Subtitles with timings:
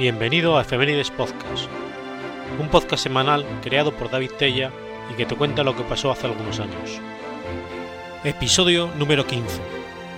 [0.00, 1.68] Bienvenido a Efemérides Podcast,
[2.58, 4.72] un podcast semanal creado por David Tella
[5.12, 6.98] y que te cuenta lo que pasó hace algunos años.
[8.24, 9.60] Episodio número 15,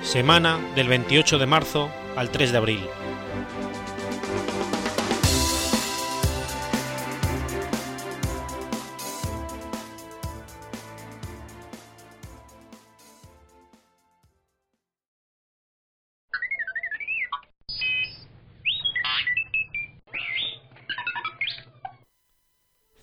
[0.05, 2.89] semana del 28 de marzo al 3 de abril.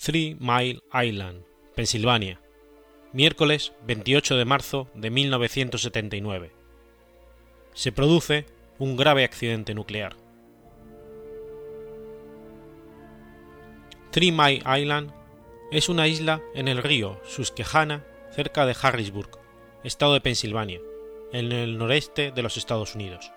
[0.09, 1.43] Three Mile Island,
[1.75, 2.41] Pensilvania,
[3.13, 6.51] miércoles 28 de marzo de 1979.
[7.75, 8.47] Se produce
[8.79, 10.15] un grave accidente nuclear.
[14.09, 15.13] Three Mile Island
[15.71, 19.29] es una isla en el río Susquehanna cerca de Harrisburg,
[19.83, 20.81] estado de Pensilvania,
[21.33, 23.31] en el noreste de los Estados Unidos.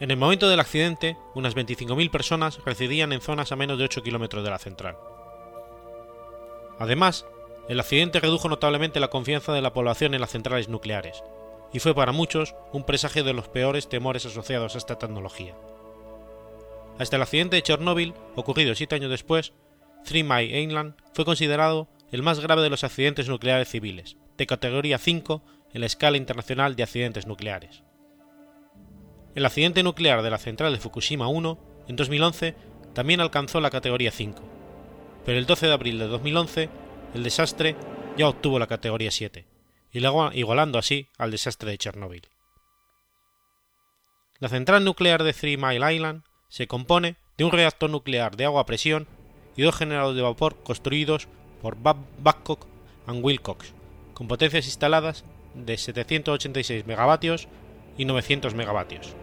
[0.00, 4.02] En el momento del accidente, unas 25.000 personas residían en zonas a menos de 8
[4.02, 4.96] kilómetros de la central.
[6.80, 7.26] Además,
[7.68, 11.22] el accidente redujo notablemente la confianza de la población en las centrales nucleares,
[11.72, 15.54] y fue para muchos un presagio de los peores temores asociados a esta tecnología.
[16.98, 19.52] Hasta el accidente de Chernóbil, ocurrido siete años después,
[20.04, 24.98] Three Mile Island fue considerado el más grave de los accidentes nucleares civiles, de categoría
[24.98, 25.42] 5
[25.72, 27.82] en la escala internacional de accidentes nucleares.
[29.34, 32.54] El accidente nuclear de la central de Fukushima 1, en 2011,
[32.92, 34.40] también alcanzó la categoría 5,
[35.26, 36.68] pero el 12 de abril de 2011
[37.14, 37.74] el desastre
[38.16, 39.44] ya obtuvo la categoría 7,
[39.90, 42.28] igualando así al desastre de Chernóbil.
[44.38, 48.60] La central nuclear de Three Mile Island se compone de un reactor nuclear de agua
[48.60, 49.08] a presión
[49.56, 51.26] y dos generadores de vapor construidos
[51.60, 52.66] por Babcock
[53.06, 53.74] and Wilcox,
[54.12, 57.48] con potencias instaladas de 786 megavatios
[57.98, 59.16] y 900 megavatios.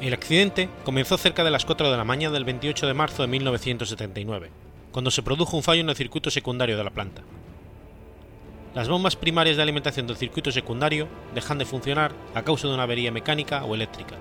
[0.00, 3.28] El accidente comenzó cerca de las 4 de la mañana del 28 de marzo de
[3.28, 4.50] 1979,
[4.92, 7.22] cuando se produjo un fallo en el circuito secundario de la planta.
[8.74, 12.82] Las bombas primarias de alimentación del circuito secundario dejan de funcionar a causa de una
[12.82, 14.16] avería mecánica o eléctrica.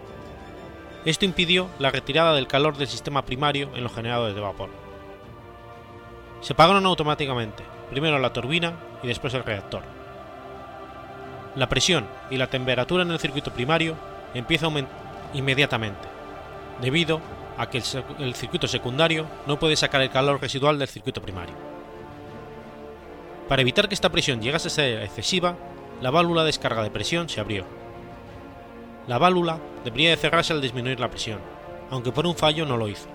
[1.04, 4.70] Esto impidió la retirada del calor del sistema primario en los generadores de vapor.
[6.40, 9.84] Se apagaron automáticamente, primero la turbina y después el reactor.
[11.58, 13.98] La presión y la temperatura en el circuito primario
[14.34, 15.05] empieza a aumentar
[15.36, 16.08] inmediatamente,
[16.82, 17.22] debido
[17.58, 17.82] a que
[18.20, 21.56] el, circuito secundario no puede sacar el calor residual del circuito primario.
[23.48, 25.56] Para evitar que esta presión llegase a ser excesiva,
[26.02, 27.66] la válvula de descarga de presión se abrió.
[29.08, 31.40] La válvula debería de cerrarse al disminuir la presión,
[31.92, 33.08] aunque por un fallo no lo hizo.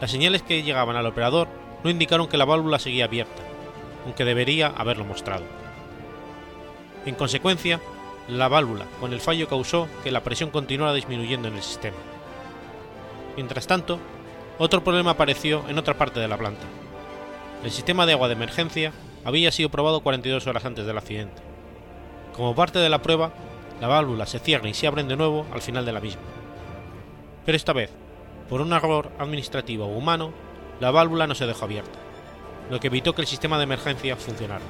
[0.00, 1.48] Las señales que llegaban al operador
[1.82, 3.42] no indicaron que la válvula seguía abierta,
[4.04, 5.44] aunque debería haberlo mostrado.
[7.04, 7.80] En consecuencia,
[8.28, 11.96] la válvula con el fallo causó que la presión continuara disminuyendo en el sistema.
[13.36, 13.98] Mientras tanto,
[14.58, 16.66] otro problema apareció en otra parte de la planta.
[17.64, 18.92] El sistema de agua de emergencia
[19.24, 21.42] había sido probado 42 horas antes del accidente.
[22.36, 23.32] Como parte de la prueba,
[23.80, 26.22] la válvula se cierra y se abren de nuevo al final de la misma.
[27.44, 27.90] Pero esta vez,
[28.48, 30.32] por un error administrativo o humano,
[30.80, 31.98] la válvula no se dejó abierta,
[32.70, 34.64] lo que evitó que el sistema de emergencia funcionara.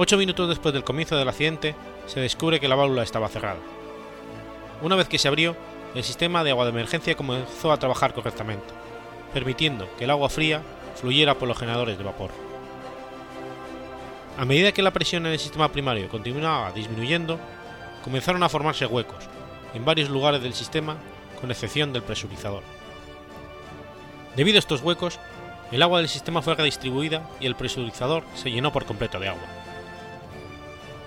[0.00, 1.74] Ocho minutos después del comienzo del accidente,
[2.06, 3.58] se descubre que la válvula estaba cerrada.
[4.80, 5.56] Una vez que se abrió,
[5.92, 8.68] el sistema de agua de emergencia comenzó a trabajar correctamente,
[9.34, 10.62] permitiendo que el agua fría
[10.94, 12.30] fluyera por los generadores de vapor.
[14.38, 17.40] A medida que la presión en el sistema primario continuaba disminuyendo,
[18.04, 19.24] comenzaron a formarse huecos
[19.74, 20.96] en varios lugares del sistema,
[21.40, 22.62] con excepción del presurizador.
[24.36, 25.18] Debido a estos huecos,
[25.72, 29.57] el agua del sistema fue redistribuida y el presurizador se llenó por completo de agua.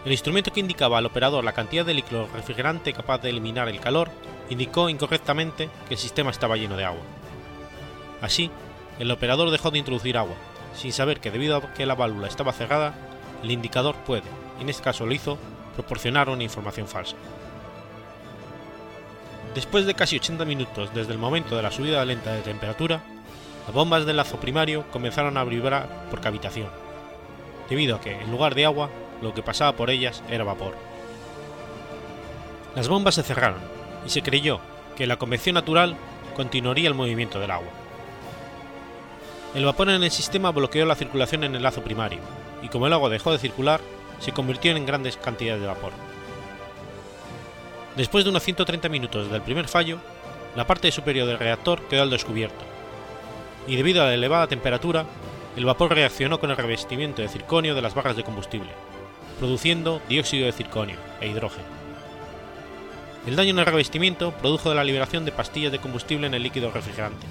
[0.03, 3.79] El instrumento que indicaba al operador la cantidad de líquido refrigerante capaz de eliminar el
[3.79, 4.09] calor
[4.49, 7.03] indicó incorrectamente que el sistema estaba lleno de agua.
[8.19, 8.49] Así,
[8.97, 10.35] el operador dejó de introducir agua,
[10.75, 12.95] sin saber que debido a que la válvula estaba cerrada,
[13.43, 14.23] el indicador puede,
[14.59, 15.37] en este caso lo hizo,
[15.75, 17.15] proporcionar una información falsa.
[19.53, 23.01] Después de casi 80 minutos desde el momento de la subida lenta de temperatura,
[23.65, 26.69] las bombas del lazo primario comenzaron a vibrar por cavitación,
[27.69, 28.89] debido a que, en lugar de agua,
[29.21, 30.75] lo que pasaba por ellas era vapor.
[32.75, 33.59] Las bombas se cerraron
[34.05, 34.59] y se creyó
[34.95, 35.95] que la convección natural
[36.35, 37.69] continuaría el movimiento del agua.
[39.53, 42.19] El vapor en el sistema bloqueó la circulación en el lazo primario,
[42.61, 43.81] y como el agua dejó de circular,
[44.19, 45.91] se convirtió en grandes cantidades de vapor.
[47.97, 49.97] Después de unos 130 minutos del primer fallo,
[50.55, 52.63] la parte superior del reactor quedó al descubierto,
[53.67, 55.05] y debido a la elevada temperatura,
[55.57, 58.71] el vapor reaccionó con el revestimiento de circonio de las barras de combustible,
[59.41, 61.65] produciendo dióxido de circonio e hidrógeno.
[63.25, 66.69] El daño en el revestimiento produjo la liberación de pastillas de combustible en el líquido
[66.69, 67.25] refrigerante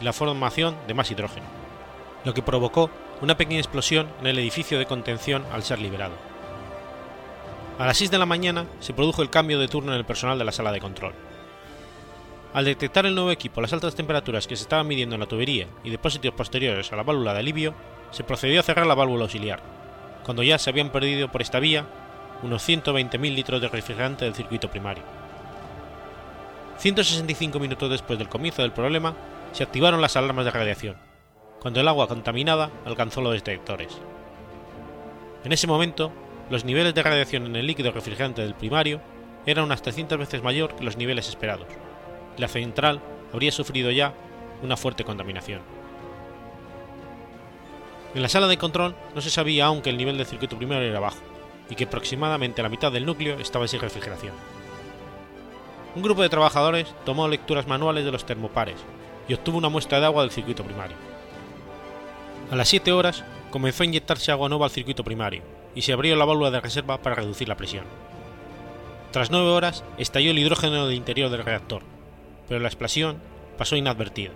[0.00, 1.44] y la formación de más hidrógeno,
[2.24, 2.90] lo que provocó
[3.20, 6.14] una pequeña explosión en el edificio de contención al ser liberado.
[7.78, 10.38] A las 6 de la mañana se produjo el cambio de turno en el personal
[10.38, 11.12] de la sala de control.
[12.54, 15.66] Al detectar el nuevo equipo las altas temperaturas que se estaban midiendo en la tubería
[15.84, 17.74] y depósitos posteriores a la válvula de alivio,
[18.12, 19.79] se procedió a cerrar la válvula auxiliar,
[20.24, 21.86] cuando ya se habían perdido por esta vía
[22.42, 25.02] unos 120.000 litros de refrigerante del circuito primario.
[26.78, 29.14] 165 minutos después del comienzo del problema,
[29.52, 30.96] se activaron las alarmas de radiación,
[31.60, 33.98] cuando el agua contaminada alcanzó los detectores.
[35.44, 36.10] En ese momento,
[36.48, 39.00] los niveles de radiación en el líquido refrigerante del primario
[39.44, 41.66] eran unas 300 veces mayor que los niveles esperados,
[42.36, 43.00] y la central
[43.32, 44.14] habría sufrido ya
[44.62, 45.79] una fuerte contaminación.
[48.14, 50.88] En la sala de control no se sabía aún que el nivel del circuito primario
[50.88, 51.20] era bajo,
[51.68, 54.34] y que aproximadamente la mitad del núcleo estaba sin refrigeración.
[55.94, 58.76] Un grupo de trabajadores tomó lecturas manuales de los termopares
[59.28, 60.96] y obtuvo una muestra de agua del circuito primario.
[62.50, 65.42] A las 7 horas comenzó a inyectarse agua nueva al circuito primario
[65.74, 67.84] y se abrió la válvula de reserva para reducir la presión.
[69.12, 71.82] Tras 9 horas estalló el hidrógeno del interior del reactor,
[72.48, 73.18] pero la explosión
[73.56, 74.32] pasó inadvertida.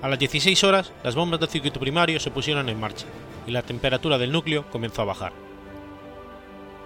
[0.00, 3.06] A las 16 horas las bombas del circuito primario se pusieron en marcha
[3.48, 5.32] y la temperatura del núcleo comenzó a bajar.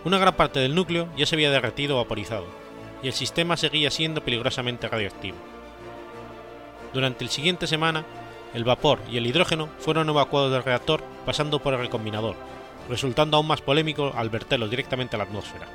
[0.05, 2.47] Una gran parte del núcleo ya se había derretido o vaporizado,
[3.03, 5.37] y el sistema seguía siendo peligrosamente radioactivo.
[6.95, 8.07] Durante el siguiente semana,
[8.55, 12.35] el vapor y el hidrógeno fueron evacuados del reactor pasando por el recombinador,
[12.89, 15.67] resultando aún más polémico al verterlos directamente a la atmósfera.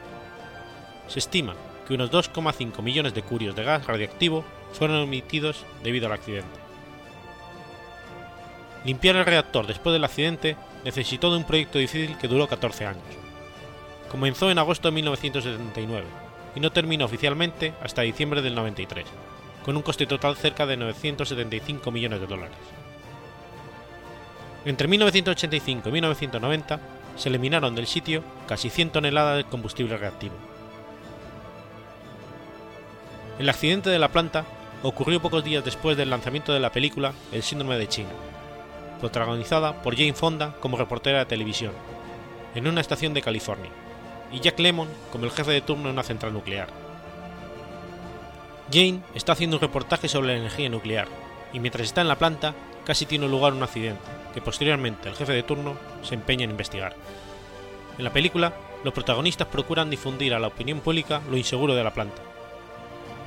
[1.08, 1.54] Se estima
[1.88, 4.44] que unos 2,5 millones de curios de gas radioactivo
[4.74, 6.67] fueron emitidos debido al accidente.
[8.88, 10.56] Limpiar el reactor después del accidente
[10.86, 13.04] necesitó de un proyecto difícil que duró 14 años.
[14.10, 16.06] Comenzó en agosto de 1979
[16.56, 19.06] y no terminó oficialmente hasta diciembre del 93,
[19.66, 22.56] con un coste total cerca de 975 millones de dólares.
[24.64, 26.80] Entre 1985 y 1990
[27.18, 30.36] se eliminaron del sitio casi 100 toneladas de combustible reactivo.
[33.38, 34.46] El accidente de la planta
[34.82, 38.12] ocurrió pocos días después del lanzamiento de la película El síndrome de China,
[38.98, 41.74] protagonizada por Jane Fonda como reportera de televisión,
[42.56, 43.70] en una estación de California,
[44.32, 46.70] y Jack Lemmon como el jefe de turno en una central nuclear.
[48.72, 51.08] Jane está haciendo un reportaje sobre la energía nuclear,
[51.54, 52.54] y mientras está en la planta,
[52.86, 54.02] casi tiene lugar un accidente,
[54.34, 56.96] que posteriormente el jefe de turno se empeña en investigar.
[57.98, 58.54] En la película,
[58.84, 62.22] los protagonistas procuran difundir a la opinión pública lo inseguro de la planta.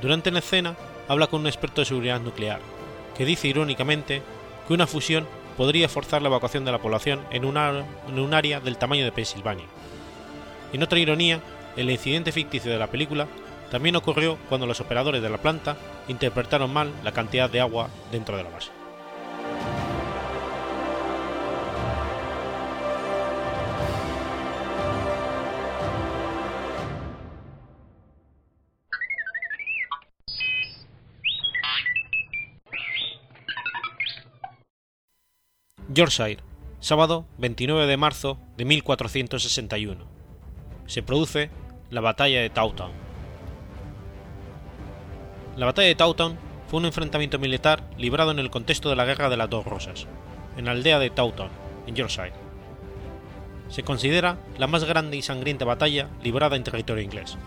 [0.01, 0.75] Durante la escena,
[1.07, 2.59] habla con un experto de seguridad nuclear,
[3.17, 4.21] que dice irónicamente
[4.67, 7.57] que una fusión podría forzar la evacuación de la población en, un
[8.33, 9.65] área del tamaño de Pensilvania.
[10.73, 11.41] En otra ironía,
[11.75, 13.27] el incidente ficticio de la película
[13.69, 15.77] también ocurrió cuando los operadores de la planta
[16.07, 18.80] interpretaron mal la cantidad de agua dentro de la base.
[35.93, 36.37] Yorkshire,
[36.79, 40.05] sábado 29 de marzo de 1461.
[40.85, 41.49] Se produce
[41.89, 42.91] la batalla de Taunton.
[45.57, 46.37] La batalla de Taunton
[46.69, 50.07] fue un enfrentamiento militar librado en el contexto de la Guerra de las Dos Rosas,
[50.55, 51.49] en la aldea de Taunton,
[51.87, 52.31] en Yorkshire.
[53.67, 57.37] Se considera la más grande y sangrienta batalla librada en territorio inglés.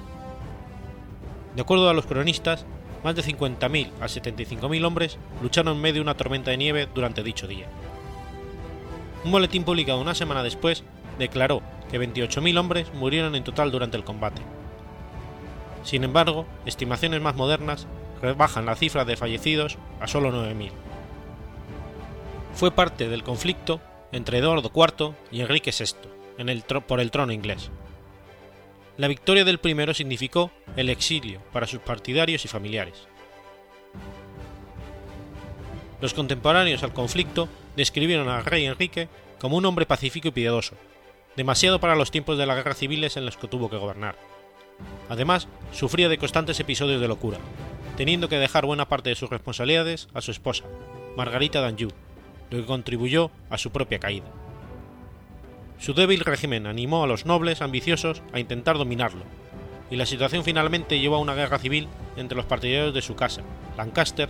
[1.56, 2.66] De acuerdo a los cronistas,
[3.02, 7.22] más de 50.000 a 75.000 hombres lucharon en medio de una tormenta de nieve durante
[7.22, 7.68] dicho día.
[9.24, 10.84] Un boletín publicado una semana después
[11.18, 14.42] declaró que 28.000 hombres murieron en total durante el combate.
[15.82, 17.86] Sin embargo, estimaciones más modernas
[18.20, 20.70] rebajan la cifra de fallecidos a solo 9.000.
[22.54, 23.80] Fue parte del conflicto
[24.12, 27.70] entre Eduardo IV y Enrique VI por el trono inglés.
[28.96, 33.08] La victoria del primero significó el exilio para sus partidarios y familiares.
[36.00, 40.74] Los contemporáneos al conflicto describieron al rey Enrique como un hombre pacífico y piadoso,
[41.36, 44.16] demasiado para los tiempos de las guerras civiles en los que tuvo que gobernar.
[45.08, 47.38] Además, sufría de constantes episodios de locura,
[47.96, 50.64] teniendo que dejar buena parte de sus responsabilidades a su esposa,
[51.16, 51.90] Margarita d'Anjou,
[52.50, 54.26] lo que contribuyó a su propia caída.
[55.78, 59.24] Su débil régimen animó a los nobles ambiciosos a intentar dominarlo,
[59.90, 63.42] y la situación finalmente llevó a una guerra civil entre los partidarios de su casa,
[63.76, 64.28] Lancaster,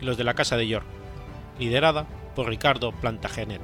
[0.00, 0.86] y los de la Casa de York,
[1.58, 3.62] liderada por Ricardo Plantagenet.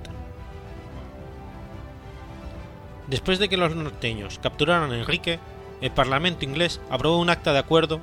[3.07, 5.41] Después de que los norteños capturaran a Enrique,
[5.81, 8.01] el Parlamento inglés aprobó un acta de acuerdo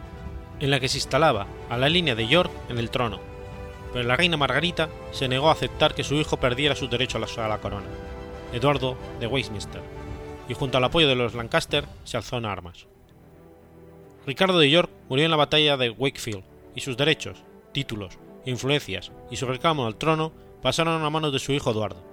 [0.60, 3.20] en la que se instalaba a la línea de York en el trono,
[3.94, 7.48] pero la reina Margarita se negó a aceptar que su hijo perdiera su derecho a
[7.48, 7.86] la, corona,
[8.51, 9.82] Eduardo de Westminster,
[10.50, 12.88] y junto al apoyo de los Lancaster se alzó en armas.
[14.25, 16.44] Ricardo de York murió en la batalla de Wakefield
[16.75, 18.17] y sus derechos, títulos,
[18.49, 22.03] influencias y su reclamo al trono pasaron a manos de su hijo Eduardo.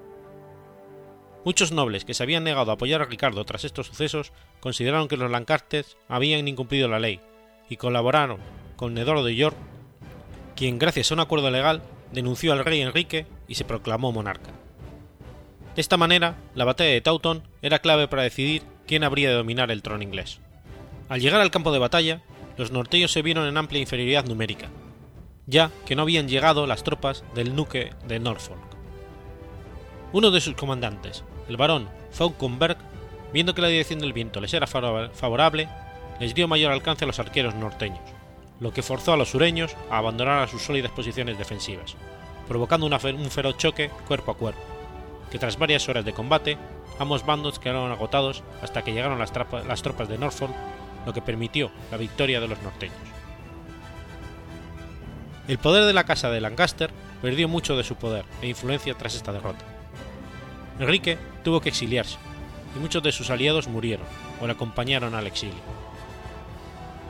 [1.45, 5.17] Muchos nobles que se habían negado a apoyar a Ricardo tras estos sucesos consideraron que
[5.17, 7.21] los Lancaster habían incumplido la ley
[7.69, 8.39] y colaboraron
[8.77, 9.57] con Eduardo de York,
[10.57, 14.51] quien gracias a un acuerdo legal denunció al rey Enrique y se proclamó monarca.
[15.75, 19.71] De esta manera, la batalla de Taunton era clave para decidir quién habría de dominar
[19.71, 20.41] el trono inglés.
[21.09, 22.23] Al llegar al campo de batalla,
[22.57, 24.71] los norteños se vieron en amplia inferioridad numérica,
[25.47, 28.61] ya que no habían llegado las tropas del duque de Norfolk.
[30.13, 32.79] Uno de sus comandantes, el barón Fauconberg,
[33.33, 35.69] viendo que la dirección del viento les era favorable,
[36.21, 38.01] les dio mayor alcance a los arqueros norteños,
[38.61, 41.97] lo que forzó a los sureños a abandonar a sus sólidas posiciones defensivas,
[42.47, 44.63] provocando un feroz choque cuerpo a cuerpo,
[45.31, 46.57] que tras varias horas de combate,
[47.01, 49.33] ambos bandos quedaron agotados hasta que llegaron las
[49.83, 50.55] tropas de Norfolk,
[51.05, 53.14] lo que permitió la victoria de los norteños.
[55.47, 59.15] El poder de la casa de Lancaster perdió mucho de su poder e influencia tras
[59.15, 59.65] esta derrota.
[60.79, 62.17] Enrique tuvo que exiliarse,
[62.75, 64.07] y muchos de sus aliados murieron
[64.41, 65.61] o le acompañaron al exilio.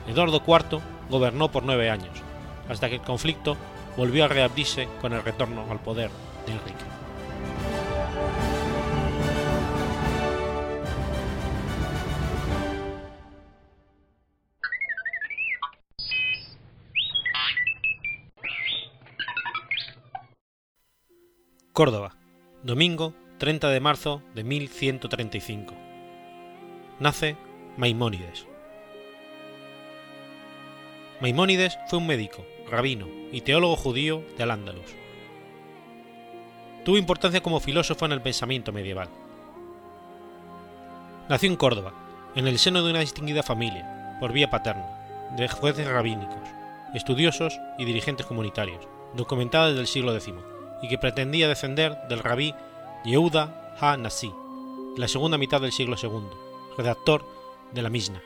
[0.08, 2.22] Eduardo IV gobernó por nueve años,
[2.68, 3.56] hasta que el conflicto
[3.96, 6.10] volvió a reabrirse con el retorno al poder
[6.46, 7.03] de Enrique.
[21.74, 22.14] Córdoba,
[22.62, 25.74] domingo 30 de marzo de 1135.
[27.00, 27.36] Nace
[27.76, 28.46] Maimónides.
[31.20, 34.86] Maimónides fue un médico, rabino y teólogo judío de Al-Ándalus.
[36.84, 39.08] Tuvo importancia como filósofo en el pensamiento medieval.
[41.28, 41.92] Nació en Córdoba,
[42.36, 46.48] en el seno de una distinguida familia, por vía paterna, de jueces rabínicos,
[46.94, 50.53] estudiosos y dirigentes comunitarios, documentada desde el siglo X
[50.84, 52.54] y que pretendía descender del rabí
[53.06, 54.30] Yehuda ha-Nasi,
[54.98, 56.28] la segunda mitad del siglo II,
[56.76, 57.24] redactor
[57.72, 58.20] de la Mishnah.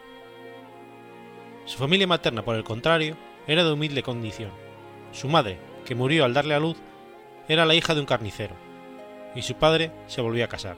[1.66, 4.50] Su familia materna, por el contrario, era de humilde condición.
[5.12, 6.76] Su madre, que murió al darle a luz,
[7.46, 8.56] era la hija de un carnicero,
[9.36, 10.76] y su padre se volvió a casar.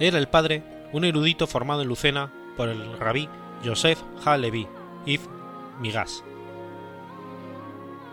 [0.00, 0.62] Era el padre
[0.94, 3.28] un erudito formado en Lucena por el rabí
[3.62, 4.66] Yosef Ha-Levi
[5.78, 6.24] Migas.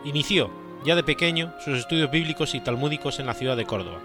[0.03, 4.00] Inició ya de pequeño sus estudios bíblicos y talmúdicos en la ciudad de Córdoba,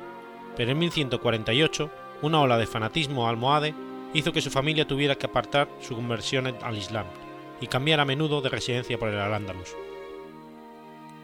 [0.56, 1.90] pero en 1148
[2.22, 3.74] una ola de fanatismo almohade
[4.14, 7.06] hizo que su familia tuviera que apartar su conversión al Islam
[7.60, 9.74] y cambiar a menudo de residencia por el Al-Ándalus.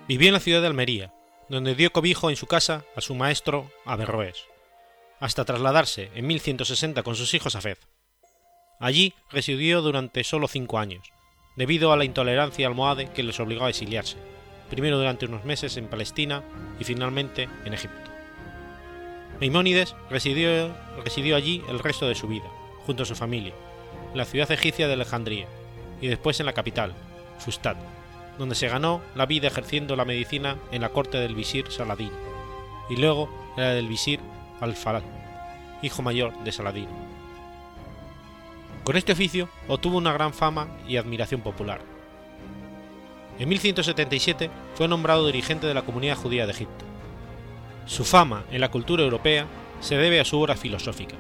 [0.09, 1.15] Vivió en la ciudad de Almería,
[1.49, 4.45] donde dio cobijo en su casa a su maestro Averroes,
[5.21, 7.79] hasta trasladarse en 1160 con sus hijos a Fez.
[8.81, 11.13] Allí residió durante solo cinco años,
[11.57, 14.19] debido a la intolerancia almohade que les obligó a exiliarse,
[14.71, 16.43] primero durante unos meses en Palestina
[16.79, 18.11] y finalmente en Egipto.
[19.41, 20.75] Maimónides residió,
[21.37, 22.47] allí el resto de su vida,
[22.87, 23.53] junto a su familia,
[24.13, 25.47] en la ciudad egipcia de Alejandría
[26.01, 26.95] y después en la capital,
[27.39, 27.77] Fustat,
[28.39, 32.13] donde se ganó la vida ejerciendo la medicina en la corte del visir Saladín
[32.89, 34.21] y luego en la del visir
[34.61, 35.03] Al-Falal,
[35.83, 36.89] hijo mayor de Saladín.
[38.85, 41.81] Con este oficio obtuvo una gran fama y admiración popular,
[43.39, 46.85] en 1177 fue nombrado dirigente de la comunidad judía de Egipto.
[47.87, 49.47] Su fama en la cultura europea
[49.81, 51.17] se debe a su obra filosófica.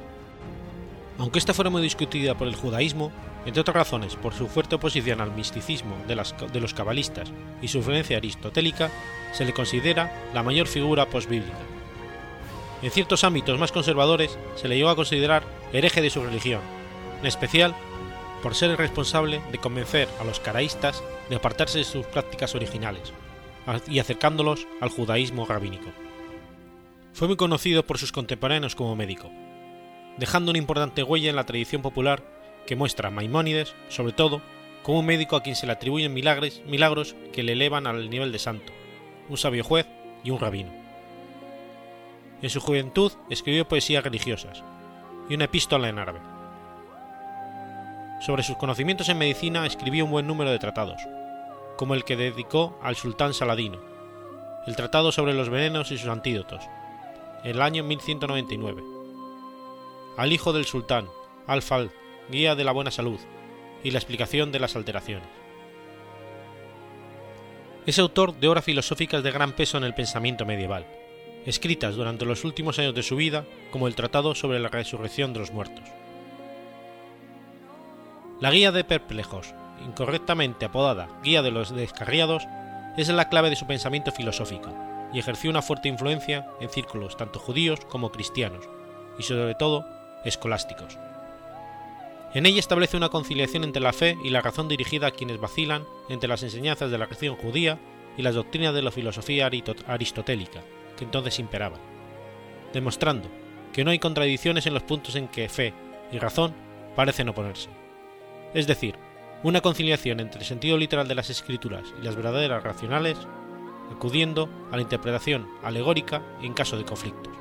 [1.19, 3.13] Aunque esta fuera muy discutida por el judaísmo,
[3.47, 6.15] entre otras razones por su fuerte oposición al misticismo de,
[6.61, 7.31] los cabalistas
[7.61, 8.91] y su influencia aristotélica,
[9.33, 11.59] se le considera la mayor figura posbíblica.
[12.83, 15.43] En ciertos ámbitos más conservadores se le llegó a considerar
[15.73, 16.61] hereje de su religión,
[17.21, 17.75] en especial
[18.45, 23.11] por ser el responsable de convencer a los caraístas de apartarse de sus prácticas originales
[23.89, 25.89] y acercándolos al judaísmo rabínico.
[27.15, 29.31] Fue muy conocido por sus contemporáneos como médico,
[30.19, 32.23] dejando una importante huella en la tradición popular
[32.67, 34.43] que muestra a Maimónides, sobre todo,
[34.83, 38.31] como un médico a quien se le atribuyen milagros, milagros que le elevan al nivel
[38.31, 38.75] de santo,
[39.31, 39.87] un sabio juez
[40.23, 40.71] y un rabino.
[42.43, 44.63] En su juventud escribió poesías religiosas
[45.31, 46.34] y una epístola en árabe.
[48.21, 51.01] Sobre sus conocimientos en medicina escribió un buen número de tratados,
[51.77, 53.81] como el que dedicó al sultán Saladino,
[54.67, 56.63] el Tratado sobre los venenos y sus antídotos,
[57.43, 58.83] el año 1199,
[60.17, 61.09] al hijo del sultán,
[61.47, 61.91] Al-Fal
[62.31, 63.19] Guía de la Buena Salud
[63.83, 65.29] y la explicación de las alteraciones.
[67.85, 70.87] Es autor de obras filosóficas de gran peso en el pensamiento medieval,
[71.45, 75.41] escritas durante los últimos años de su vida como el Tratado sobre la Resurrección de
[75.41, 75.85] los Muertos.
[78.41, 79.55] La Guía de Perplejos,
[79.87, 82.43] incorrectamente apodada Guía de los Descarriados,
[82.97, 84.75] es la clave de su pensamiento filosófico
[85.13, 88.69] y ejerció una fuerte influencia en círculos tanto judíos como cristianos,
[89.19, 89.87] y sobre todo
[90.25, 90.99] escolásticos.
[92.35, 95.85] En ella establece una conciliación entre la fe y la razón dirigida a quienes vacilan
[96.09, 97.79] entre las enseñanzas de la religión judía
[98.17, 99.49] y las doctrinas de la filosofía
[99.87, 100.63] aristotélica,
[100.97, 101.81] que entonces imperaban,
[102.73, 103.29] demostrando
[103.73, 105.73] que no hay contradicciones en los puntos en que fe
[106.11, 106.53] y razón
[106.97, 107.84] parecen oponerse.
[108.55, 108.97] Es decir,
[109.43, 113.19] una conciliación entre el sentido literal de las escrituras y las verdaderas racionales,
[113.93, 117.33] acudiendo a la interpretación alegórica en caso de conflictos.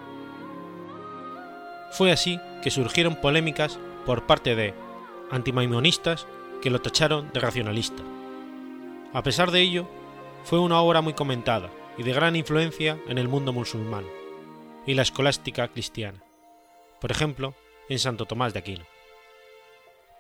[1.91, 4.74] Fue así que surgieron polémicas por parte de
[5.32, 6.27] antimaimonistas
[6.62, 8.03] que lo tacharon de racionalista.
[9.13, 9.88] A pesar de ello,
[10.43, 14.05] fue una obra muy comentada y de gran influencia en el mundo musulmán
[14.86, 16.22] y la escolástica cristiana,
[17.00, 17.53] por ejemplo,
[17.89, 18.93] en Santo Tomás de Aquino.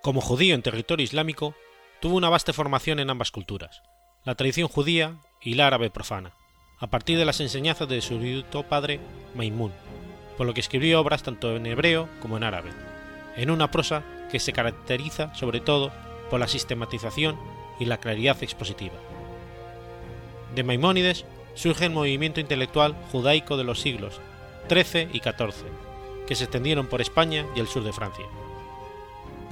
[0.03, 1.55] Como judío en territorio islámico,
[2.01, 3.83] tuvo una vasta formación en ambas culturas,
[4.25, 6.33] la tradición judía y la árabe profana,
[6.77, 8.99] a partir de las enseñanzas de su erudito padre
[9.33, 9.71] Maimun,
[10.37, 12.71] por lo que escribió obras tanto en hebreo como en árabe,
[13.37, 15.93] en una prosa que se caracteriza sobre todo
[16.29, 17.39] por la sistematización
[17.79, 18.97] y la claridad expositiva.
[20.53, 24.19] De Maimónides surge el movimiento intelectual judaico de los siglos
[24.67, 25.63] XIII y XIV,
[26.27, 28.25] que se extendieron por España y el sur de Francia.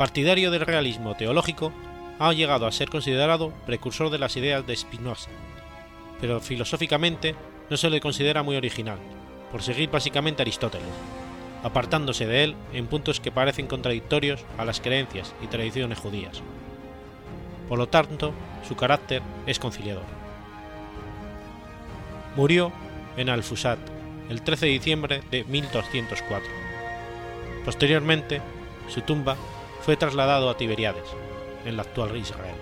[0.02, 1.72] Partidario del realismo teológico,
[2.18, 5.30] ha llegado a ser considerado precursor de las ideas de Spinoza,
[6.20, 7.36] pero filosóficamente
[7.70, 8.98] no se le considera muy original,
[9.52, 10.90] por seguir básicamente Aristóteles,
[11.62, 16.42] apartándose de él en puntos que parecen contradictorios a las creencias y tradiciones judías.
[17.70, 18.34] Por lo tanto,
[18.68, 20.06] su carácter es conciliador.
[22.36, 22.72] Murió
[23.18, 23.78] en Al-Fusat
[24.32, 26.50] el 13 de diciembre de 1204.
[27.64, 28.42] Posteriormente,
[28.88, 29.38] su tumba
[29.82, 31.06] fue trasladado a Tiberiades,
[31.66, 32.56] en la actual Israel.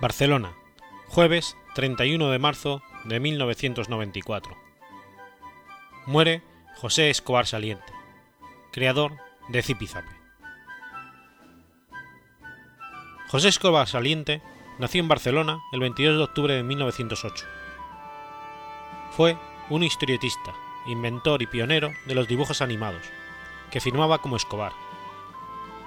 [0.00, 0.54] Barcelona,
[1.08, 4.54] jueves 31 de marzo de 1994.
[6.04, 6.42] Muere
[6.76, 7.93] José Escobar Saliente,
[8.74, 9.12] creador
[9.50, 10.10] de Zipizape.
[13.28, 14.42] José Escobar Saliente
[14.80, 17.46] nació en Barcelona el 22 de octubre de 1908.
[19.12, 19.36] Fue
[19.70, 20.52] un historietista,
[20.88, 23.02] inventor y pionero de los dibujos animados,
[23.70, 24.72] que firmaba como Escobar.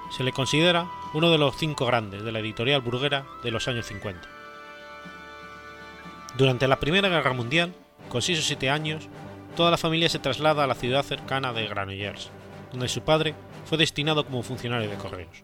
[0.10, 3.86] Se le considera uno de los cinco grandes de la editorial burguera de los años
[3.88, 4.30] 50.
[6.38, 7.74] Durante la Primera Guerra Mundial,
[8.08, 9.10] con 6 o 7 años,
[9.58, 12.32] toda la familia se traslada a la ciudad cercana de Granollers,
[12.72, 15.44] donde su padre fue destinado como funcionario de correos.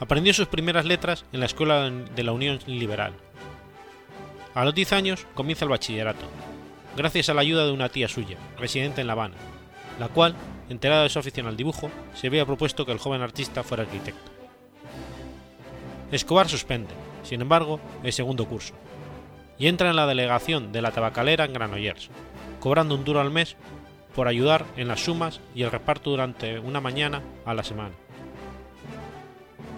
[0.00, 3.14] Aprendió sus primeras letras en la escuela de la Unión Liberal.
[4.54, 6.26] A los 10 años comienza el bachillerato,
[6.96, 9.36] gracias a la ayuda de una tía suya, residente en La Habana,
[9.98, 10.34] la cual
[10.68, 14.30] enterada de su afición al dibujo, se había propuesto que el joven artista fuera arquitecto.
[16.10, 18.74] Escobar suspende, sin embargo, el segundo curso,
[19.58, 22.10] y entra en la delegación de la tabacalera en Granollers,
[22.60, 23.56] cobrando un duro al mes
[24.14, 27.94] por ayudar en las sumas y el reparto durante una mañana a la semana.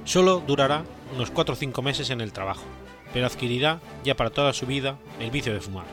[0.04, 2.64] Solo durará unos 4 o 5 meses en el trabajo,
[3.12, 5.86] pero adquirirá ya para toda su vida el vicio de fumar.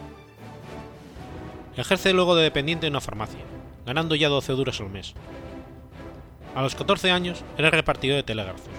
[1.78, 3.40] Ejerce luego de dependiente en una farmacia,
[3.86, 5.14] ganando ya 12 duros al mes.
[6.54, 8.70] A los 14 años era repartidor de telégrafos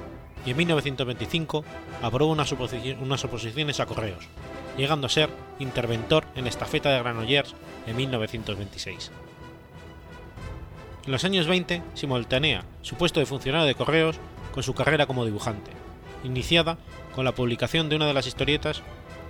[0.44, 1.64] y en 1925
[2.02, 4.26] aprobó unas, oposiciones a correos,
[4.76, 7.54] llegando a ser interventor en estafeta de Granollers
[7.86, 9.10] en 1926.
[11.04, 14.20] En los años 20 simultanea su puesto de funcionario de correos
[14.54, 15.72] con su carrera como dibujante,
[16.22, 16.78] iniciada
[17.12, 18.82] con la publicación de una de las historietas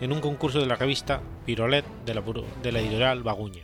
[0.02, 2.12] en un concurso de la revista Pirolet de
[2.72, 3.62] la, editorial Baguña.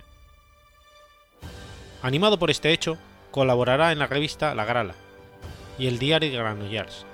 [2.00, 2.96] Animado por este hecho,
[3.30, 4.94] colaborará en la revista La Grala
[5.78, 7.04] y el diario Granollers.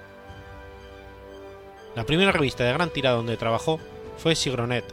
[1.96, 3.80] La primera revista de gran tirada donde trabajó
[4.16, 4.84] fue Sigronet,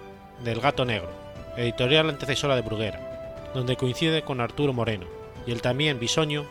[0.44, 1.12] del Gato Negro,
[1.58, 6.46] editorial antecesora de Bruguera, donde coincide con Arturo Moreno y el también bisoño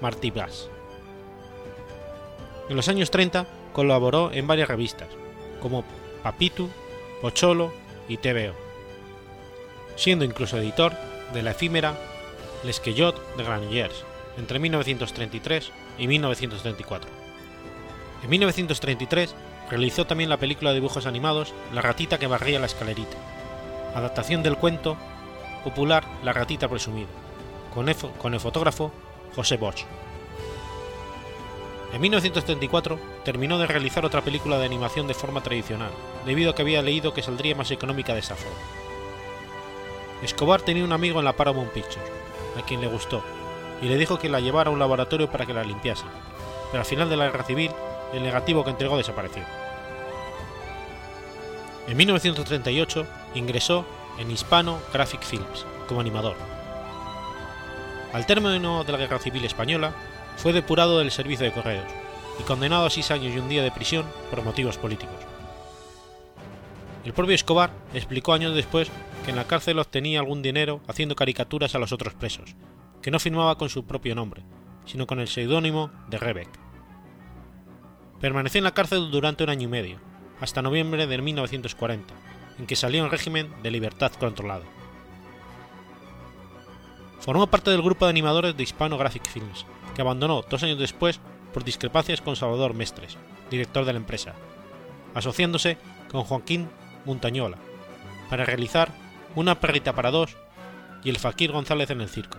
[0.00, 0.68] Martí Blas.
[2.68, 5.08] En los años 30 colaboró en varias revistas,
[5.60, 5.84] como
[6.22, 6.70] Papitu,
[7.20, 7.72] Pocholo
[8.08, 8.54] y TVO,
[9.96, 10.92] siendo incluso editor
[11.32, 11.94] de la efímera
[12.64, 14.04] L'Esquellot de Granollers
[14.38, 17.10] entre 1933 y 1934.
[18.22, 19.34] En 1933
[19.70, 23.16] realizó también la película de dibujos animados La ratita que barría la escalerita,
[23.94, 24.96] adaptación del cuento
[25.62, 27.08] popular La ratita presumida,
[27.74, 28.92] con el, fotógrafo
[29.34, 29.84] José Bosch.
[31.92, 35.90] En 1934 terminó de realizar otra película de animación de forma tradicional,
[36.24, 38.56] debido a que había leído que saldría más económica de esa forma.
[40.22, 42.10] Escobar tenía un amigo en la Paramount Pictures,
[42.58, 43.22] a quien le gustó,
[43.82, 46.04] y le dijo que la llevara a un laboratorio para que la limpiase,
[46.70, 47.70] pero al final de la guerra civil
[48.12, 49.42] el negativo que entregó desapareció.
[51.86, 53.84] En 1938 ingresó
[54.18, 56.53] en Hispano Graphic Films como animador.
[58.14, 59.92] Al término de la Guerra Civil Española,
[60.36, 61.84] fue depurado del servicio de correos
[62.38, 65.16] y condenado a seis años y un día de prisión por motivos políticos.
[67.04, 68.88] El propio Escobar explicó años después
[69.24, 72.54] que en la cárcel obtenía algún dinero haciendo caricaturas a los otros presos,
[73.02, 74.44] que no firmaba con su propio nombre,
[74.84, 76.50] sino con el seudónimo de Rebeck.
[78.20, 79.98] Permaneció en la cárcel durante un año y medio,
[80.40, 82.14] hasta noviembre de 1940,
[82.60, 84.83] en que salió en régimen de libertad controlada.
[87.24, 91.20] Formó parte del grupo de animadores de Hispano Graphic Films, que abandonó dos años después
[91.54, 93.16] por discrepancias con Salvador Mestres,
[93.50, 94.34] director de la empresa,
[95.14, 95.78] asociándose
[96.10, 96.68] con Joaquín
[97.06, 97.56] Montañola,
[98.28, 98.92] para realizar
[99.36, 100.36] Una perrita para dos
[101.02, 102.36] y El Fakir González en el circo.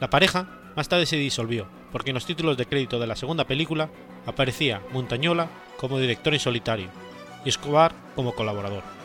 [0.00, 3.44] La pareja más tarde se disolvió, porque en los títulos de crédito de la segunda
[3.44, 3.90] película
[4.24, 6.88] aparecía Montañola como director en solitario
[7.44, 8.95] y Escobar como colaborador.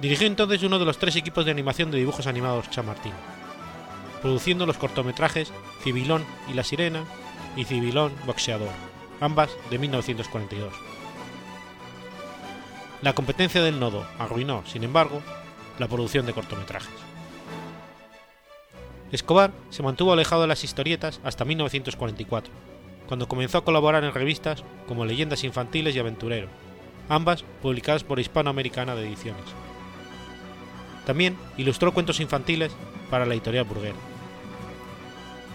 [0.00, 3.12] Dirigió entonces uno de los tres equipos de animación de dibujos animados Chamartín,
[4.22, 7.04] produciendo los cortometrajes Cibilón y la Sirena
[7.54, 8.70] y Cibilón Boxeador,
[9.20, 10.72] ambas de 1942.
[13.02, 15.20] La competencia del nodo arruinó, sin embargo,
[15.78, 16.88] la producción de cortometrajes.
[19.12, 22.50] Escobar se mantuvo alejado de las historietas hasta 1944,
[23.06, 26.48] cuando comenzó a colaborar en revistas como Leyendas Infantiles y Aventurero,
[27.10, 29.44] ambas publicadas por Hispanoamericana de Ediciones.
[31.10, 32.70] También ilustró cuentos infantiles
[33.10, 33.96] para la editorial Burguera.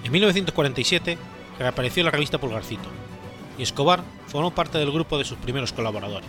[0.03, 1.17] En 1947
[1.57, 2.89] reapareció la revista Pulgarcito,
[3.57, 6.27] y Escobar formó parte del grupo de sus primeros colaboradores.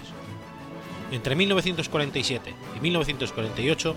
[1.10, 3.96] Entre 1947 y 1948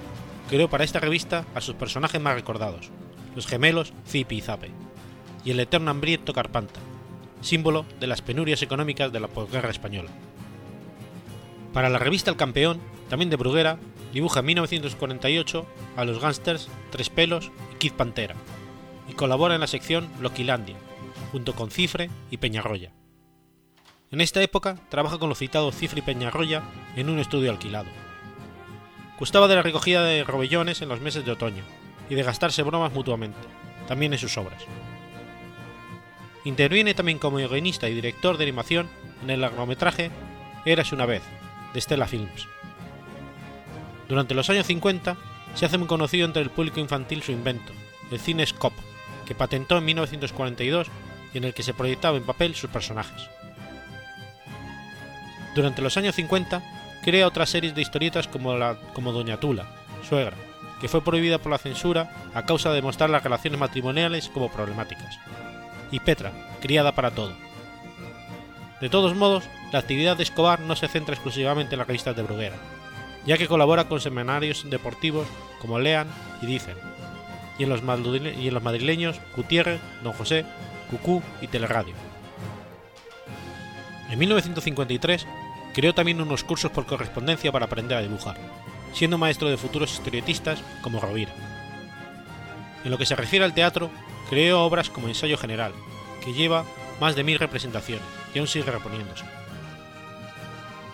[0.49, 2.89] creó para esta revista a sus personajes más recordados,
[3.35, 4.71] los gemelos Zipi y Zape,
[5.45, 6.79] y el eterno hambriento Carpanta,
[7.41, 10.09] símbolo de las penurias económicas de la posguerra española.
[11.71, 13.77] Para la revista El Campeón, también de Bruguera,
[14.13, 18.35] dibuja en 1948 a los gángsters Tres Pelos y Kid Pantera,
[19.07, 20.75] y colabora en la sección Loquilandia,
[21.31, 22.91] junto con Cifre y Peñarroya.
[24.11, 26.63] En esta época trabaja con los citados Cifre y Peñarroya
[26.95, 27.89] en un estudio alquilado.
[29.19, 31.63] Gustaba de la recogida de robellones en los meses de otoño
[32.09, 33.37] y de gastarse bromas mutuamente,
[33.87, 34.63] también en sus obras.
[36.45, 38.87] Interviene también como guionista y director de animación
[39.21, 40.09] en el largometraje
[40.65, 41.21] Eras una vez,
[41.73, 42.47] de Stella Films.
[44.09, 45.15] Durante los años 50
[45.53, 47.71] se hace muy conocido entre el público infantil su invento,
[48.11, 48.81] el cine Scope,
[49.25, 50.87] que patentó en 1942
[51.31, 53.29] y en el que se proyectaba en papel sus personajes.
[55.53, 56.63] Durante los años 50
[57.03, 59.67] crea otras series de historietas como, la, como Doña Tula,
[60.07, 60.35] Suegra,
[60.81, 65.19] que fue prohibida por la censura a causa de mostrar las relaciones matrimoniales como problemáticas,
[65.91, 67.33] y Petra, criada para todo.
[68.81, 72.23] De todos modos, la actividad de Escobar no se centra exclusivamente en las revistas de
[72.23, 72.57] Bruguera,
[73.25, 75.27] ya que colabora con semanarios deportivos
[75.59, 76.07] como Lean
[76.41, 76.75] y Dicen,
[77.57, 80.45] y en los, y en los madrileños Gutiérrez, Don José,
[80.89, 81.93] Cucú y Teleradio.
[84.09, 85.27] En 1953
[85.73, 88.37] creó también unos cursos por correspondencia para aprender a dibujar,
[88.93, 91.33] siendo maestro de futuros historietistas como Rovira.
[92.83, 93.91] En lo que se refiere al teatro,
[94.29, 95.73] creó obras como Ensayo General,
[96.23, 96.65] que lleva
[96.99, 99.38] más de mil representaciones y aún sigue reponiéndose.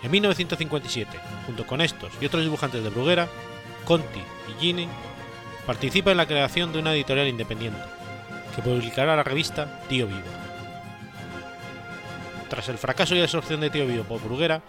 [0.02, 3.28] En 1957, junto con estos y otros dibujantes de Bruguera,
[3.84, 4.88] Conti y Gini
[5.66, 7.80] participa en la creación de una editorial independiente,
[8.54, 10.20] que publicará la revista Tío Vivo.
[12.48, 14.62] Tras el fracaso y absorción de Tío Vivo por Bruguera,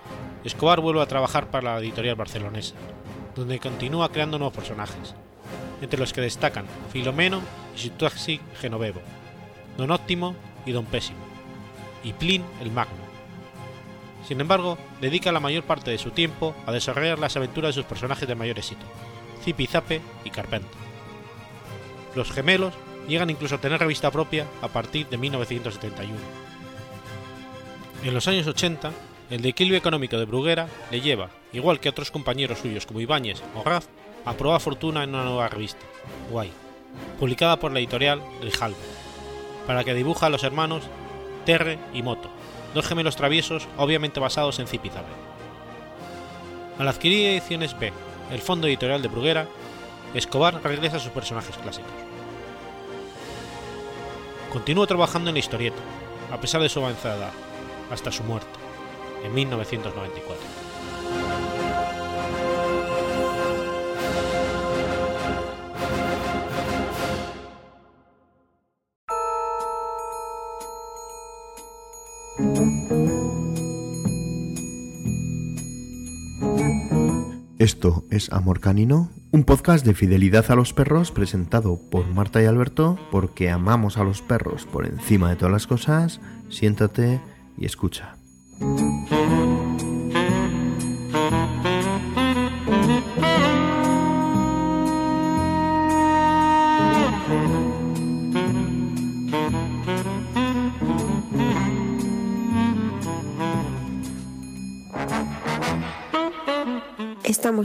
[0.43, 2.75] Escobar vuelve a trabajar para la editorial barcelonesa,
[3.35, 5.13] donde continúa creando nuevos personajes,
[5.81, 7.41] entre los que destacan Filomeno
[7.75, 9.01] y su taxi Genovevo,
[9.77, 10.35] Don Óptimo
[10.65, 11.19] y Don Pésimo,
[12.03, 13.06] y Plin el Magno.
[14.27, 17.89] Sin embargo, dedica la mayor parte de su tiempo a desarrollar las aventuras de sus
[17.89, 18.85] personajes de mayor éxito,
[19.43, 20.67] Zipi Zape y Carpento.
[22.13, 22.73] Los gemelos
[23.07, 26.17] llegan incluso a tener revista propia a partir de 1971.
[28.03, 28.91] En los años 80,
[29.29, 33.63] el declive económico de Bruguera le lleva, igual que otros compañeros suyos como Ibáñez o
[33.63, 33.87] Raz,
[34.25, 35.85] a probar fortuna en una nueva revista,
[36.29, 36.51] Guay,
[37.17, 38.77] publicada por la editorial Grijalbo,
[39.65, 40.83] para que dibuja a los hermanos
[41.45, 42.29] Terre y Moto,
[42.73, 45.11] dos gemelos traviesos obviamente basados en Zipizape.
[46.79, 47.91] Al adquirir ediciones B,
[48.31, 49.47] el fondo editorial de Bruguera,
[50.13, 51.91] Escobar regresa a sus personajes clásicos.
[54.51, 55.81] Continuó trabajando en la historieta,
[56.31, 57.31] a pesar de su avanzada edad,
[57.91, 58.47] hasta su muerte,
[59.23, 60.66] en 1994.
[78.09, 82.97] Es Amor Canino, un podcast de fidelidad a los perros presentado por Marta y Alberto
[83.11, 86.19] porque amamos a los perros por encima de todas las cosas.
[86.49, 87.21] Siéntate
[87.57, 88.17] y escucha.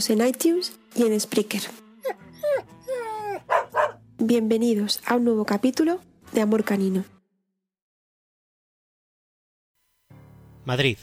[0.09, 1.63] En iTunes y en Spreaker.
[4.19, 6.01] Bienvenidos a un nuevo capítulo
[6.33, 7.05] de Amor Canino.
[10.65, 10.99] Madrid,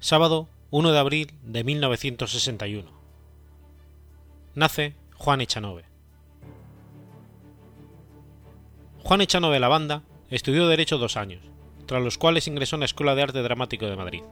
[0.00, 2.90] sábado 1 de abril de 1961.
[4.54, 5.84] Nace Juan Echanove.
[9.04, 11.42] Juan Echanove Banda estudió Derecho dos años,
[11.86, 14.22] tras los cuales ingresó en la Escuela de Arte Dramático de Madrid.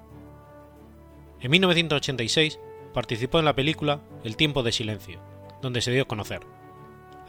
[1.40, 2.58] En 1986
[2.92, 5.20] participó en la película El tiempo de silencio,
[5.60, 6.42] donde se dio a conocer.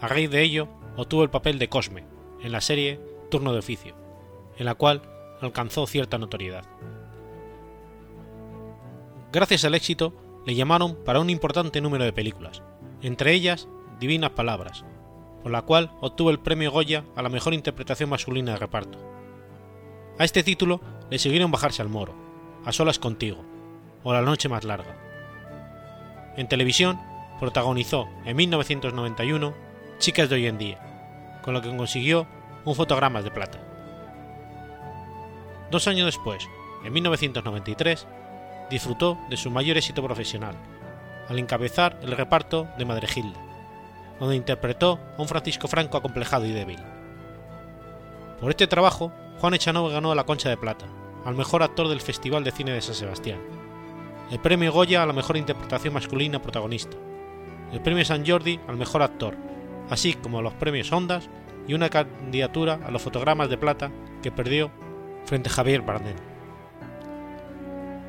[0.01, 2.05] A raíz de ello, obtuvo el papel de Cosme
[2.41, 2.99] en la serie
[3.31, 3.95] Turno de Oficio,
[4.57, 5.01] en la cual
[5.41, 6.65] alcanzó cierta notoriedad.
[9.31, 10.13] Gracias al éxito,
[10.45, 12.61] le llamaron para un importante número de películas,
[13.01, 13.67] entre ellas
[13.99, 14.85] Divinas Palabras,
[15.41, 18.99] por la cual obtuvo el premio Goya a la mejor interpretación masculina de reparto.
[20.19, 22.13] A este título le siguieron Bajarse al Moro,
[22.65, 23.43] A Solas Contigo,
[24.03, 25.02] o La Noche Más Larga.
[26.35, 26.99] En televisión,
[27.39, 29.53] protagonizó en 1991
[29.99, 30.79] Chicas de hoy en día,
[31.43, 32.27] con lo que consiguió
[32.65, 33.59] un fotogramas de plata.
[35.69, 36.47] Dos años después,
[36.83, 38.07] en 1993,
[38.69, 40.55] disfrutó de su mayor éxito profesional,
[41.29, 43.39] al encabezar el reparto de Madre Hilda,
[44.19, 46.79] donde interpretó a un Francisco Franco acomplejado y débil.
[48.41, 50.85] Por este trabajo, Juan Echanove ganó la Concha de Plata,
[51.23, 53.39] al mejor actor del Festival de Cine de San Sebastián,
[54.33, 56.97] el premio Goya a la mejor interpretación masculina protagonista,
[57.71, 59.37] el premio San Jordi al mejor actor,
[59.91, 61.29] así como los premios Ondas
[61.67, 63.91] y una candidatura a los fotogramas de plata
[64.23, 64.71] que perdió
[65.25, 66.15] frente a Javier Bardem.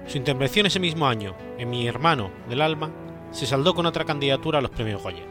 [0.07, 2.91] Su intervención ese mismo año en Mi hermano del alma
[3.31, 5.25] se saldó con otra candidatura a los premios Goya.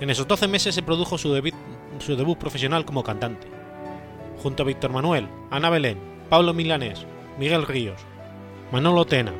[0.00, 1.52] En esos 12 meses se produjo su debut,
[1.98, 3.48] su debut profesional como cantante.
[4.42, 5.98] Junto a Víctor Manuel, Ana Belén,
[6.30, 7.04] Pablo Milanés,
[7.38, 8.00] Miguel Ríos,
[8.74, 9.32] Manolo Tena,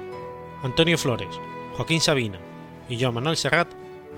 [0.63, 1.41] Antonio Flores,
[1.77, 2.39] Joaquín Sabina
[2.89, 3.67] y Joan Manuel Serrat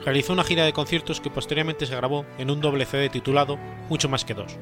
[0.05, 3.57] realizó una gira de conciertos que posteriormente se grabó en un doble CD titulado
[3.89, 4.59] Mucho más que dos.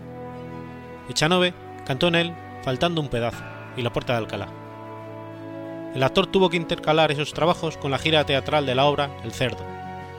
[1.08, 3.42] Echanove cantó en él Faltando un pedazo
[3.76, 4.46] y La puerta de Alcalá.
[5.92, 9.32] El actor tuvo que intercalar esos trabajos con la gira teatral de la obra El
[9.32, 9.64] cerdo,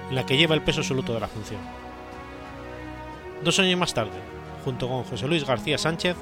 [0.10, 1.62] en la que lleva el peso absoluto de la función.
[3.42, 4.20] Dos años más tarde,
[4.66, 6.18] junto con José Luis García Sánchez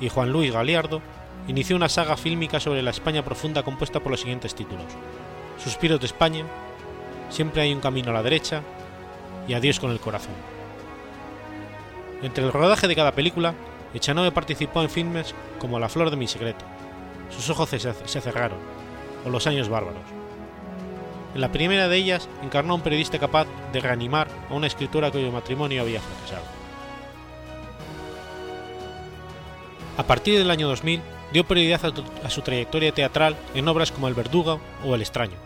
[0.00, 1.02] y Juan Luis Galiardo,
[1.48, 4.86] inició una saga fílmica sobre la España profunda compuesta por los siguientes títulos:
[5.62, 6.44] Suspiros de España,
[7.32, 8.60] Siempre hay un camino a la derecha
[9.48, 10.34] y Adiós con el corazón.
[12.22, 13.54] Entre el rodaje de cada película,
[13.94, 16.64] Echanove participó en filmes como La flor de mi secreto,
[17.30, 18.58] Sus ojos se cerraron
[19.24, 20.02] o Los años bárbaros.
[21.34, 25.10] En la primera de ellas encarnó a un periodista capaz de reanimar a una escritora
[25.10, 26.44] cuyo matrimonio había fracasado.
[29.96, 31.00] A partir del año 2000
[31.32, 31.80] dio prioridad
[32.24, 35.36] a, su trayectoria teatral en obras como El Verdugo o El extraño.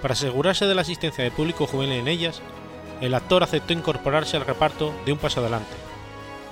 [0.00, 2.40] Para asegurarse de la asistencia de público juvenil en ellas,
[3.00, 5.74] el actor aceptó incorporarse al reparto de Un Paso Adelante,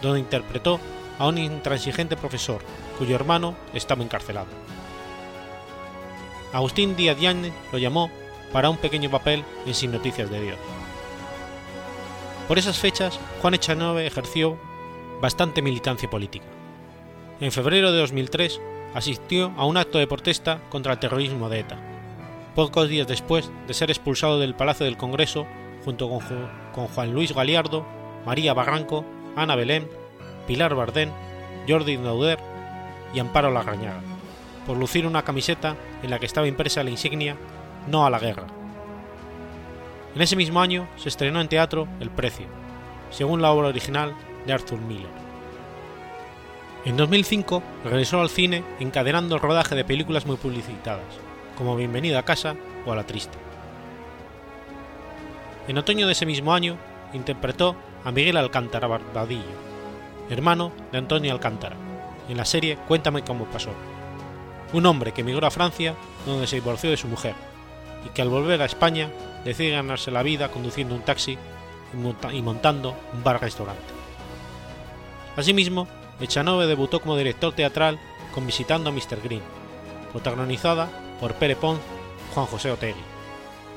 [0.02, 0.80] donde interpretó
[1.18, 2.60] a un intransigente profesor
[2.98, 4.48] cuyo hermano estaba encarcelado.
[6.52, 8.10] Agustín Díaz Llane lo llamó
[8.52, 10.58] para un pequeño papel en Sin Noticias de Dios.
[12.48, 14.58] Por esas fechas, Juan Echanove ejerció
[15.20, 16.46] bastante militancia política.
[17.40, 18.60] En febrero de 2003
[18.92, 21.78] asistió a un acto de protesta contra el terrorismo de ETA,
[22.54, 25.46] pocos días después de ser expulsado del Palacio del Congreso
[25.82, 27.86] junto con, Juan Luis Galiardo,
[28.26, 29.88] María Barranco, Ana Belén,
[30.46, 31.10] Pilar Bardén,
[31.66, 32.38] Jordi Nauder
[33.14, 34.02] y Amparo Larrañaga,
[34.66, 37.36] por lucir una camiseta en la que estaba impresa la insignia
[37.88, 38.48] No a la guerra.
[40.14, 42.46] En ese mismo año se estrenó en teatro El Precio,
[43.10, 44.14] según la obra original
[44.46, 45.19] de Arthur Miller.
[46.82, 51.04] En 2005 regresó al cine encadenando el rodaje de películas muy publicitadas,
[51.54, 53.36] como Bienvenida a casa o A la Triste.
[55.68, 56.78] En otoño de ese mismo año
[57.12, 59.44] interpretó a Miguel Alcántara Barbadillo,
[60.30, 61.76] hermano de Antonio Alcántara,
[62.30, 63.72] en la serie Cuéntame cómo pasó.
[64.72, 67.34] Un hombre que emigró a Francia, donde se divorció de su mujer,
[68.06, 69.10] y que al volver a España
[69.44, 71.36] decide ganarse la vida conduciendo un taxi
[72.32, 73.82] y montando un bar-restaurante.
[75.36, 75.86] Asimismo,
[76.20, 77.98] Echanove debutó como director teatral
[78.32, 79.20] con Visitando a Mr.
[79.22, 79.42] Green,
[80.12, 80.88] protagonizada
[81.20, 81.80] por Pere Pons
[82.34, 83.00] Juan José Otegui.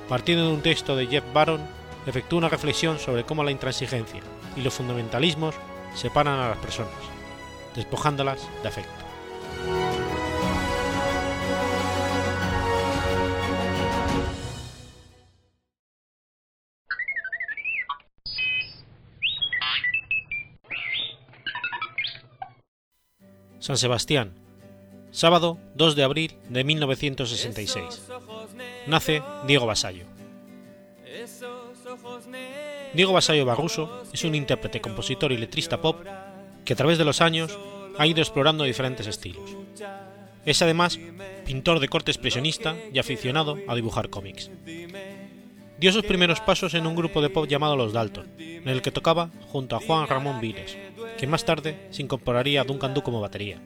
[0.10, 1.62] Partiendo de un texto de Jeff Baron,
[2.06, 4.22] efectúa una reflexión sobre cómo la intransigencia
[4.56, 5.56] y los fundamentalismos
[5.96, 6.92] separan a las personas,
[7.76, 10.03] despojándolas de afecto.
[23.64, 24.34] San Sebastián,
[25.12, 28.10] sábado 2 de abril de 1966.
[28.88, 30.04] Nace Diego Basallo.
[32.94, 35.96] Diego Basallo Barruso es un intérprete, compositor y letrista pop
[36.66, 37.58] que a través de los años
[37.98, 39.56] ha ido explorando diferentes estilos.
[40.46, 41.00] Es además
[41.46, 44.52] pintor de corte expresionista y aficionado a dibujar cómics.
[45.84, 48.90] Dio sus primeros pasos en un grupo de pop llamado Los Dalton, en el que
[48.90, 50.78] tocaba junto a Juan Ramón Vires,
[51.18, 53.60] que más tarde se incorporaría a Duncan Du como batería.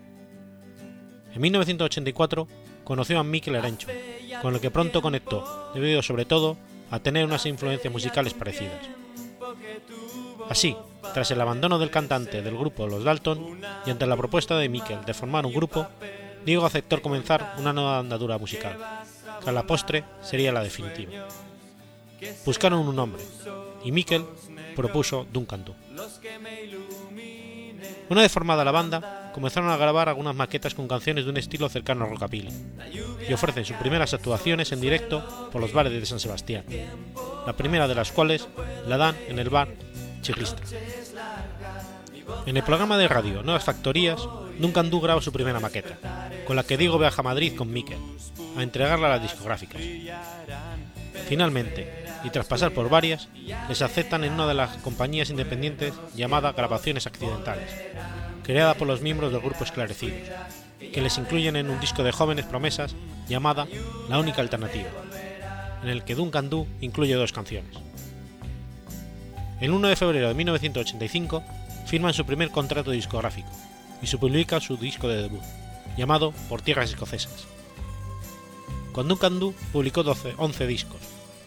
[1.35, 2.47] En 1984
[2.83, 3.89] conoció a Mikel Erencho,
[4.41, 6.57] con el que pronto conectó, debido sobre todo
[6.89, 8.81] a tener unas influencias musicales parecidas.
[10.49, 10.75] Así,
[11.13, 15.05] tras el abandono del cantante del grupo Los Dalton y ante la propuesta de Mikel
[15.05, 15.85] de formar un grupo,
[16.43, 18.75] Diego aceptó comenzar una nueva andadura musical,
[19.43, 21.27] que a la postre sería la definitiva.
[22.45, 23.23] Buscaron un nombre,
[23.83, 24.25] y Mikel
[24.75, 25.73] propuso Duncan Du.
[28.09, 31.67] Una vez formada la banda, comenzaron a grabar algunas maquetas con canciones de un estilo
[31.69, 32.49] cercano a rockabilly,
[33.27, 36.63] y ofrecen sus primeras actuaciones en directo por los bares de San Sebastián,
[37.45, 38.47] la primera de las cuales
[38.87, 39.69] la dan en el bar
[40.21, 40.63] Chiclista.
[42.45, 44.21] En el programa de radio Nuevas Factorías,
[44.57, 47.99] Duncan Du graba su primera maqueta, con la que Diego viaja a Madrid con Mikel,
[48.57, 49.81] a entregarla a las discográficas.
[51.27, 53.29] Finalmente, y tras pasar por varias,
[53.69, 57.69] les aceptan en una de las compañías independientes llamada Grabaciones Accidentales,
[58.43, 60.29] creada por los miembros del grupo Esclarecidos,
[60.79, 62.95] que les incluyen en un disco de jóvenes promesas
[63.27, 63.67] llamada
[64.09, 64.89] La única alternativa,
[65.83, 67.75] en el que Duncan Du incluye dos canciones.
[69.59, 71.43] El 1 de febrero de 1985
[71.87, 73.49] firman su primer contrato discográfico
[74.01, 75.41] y se publica su disco de debut,
[75.97, 77.47] llamado Por Tierras Escocesas.
[78.91, 80.99] Con Duncan Du publicó 12, 11 discos,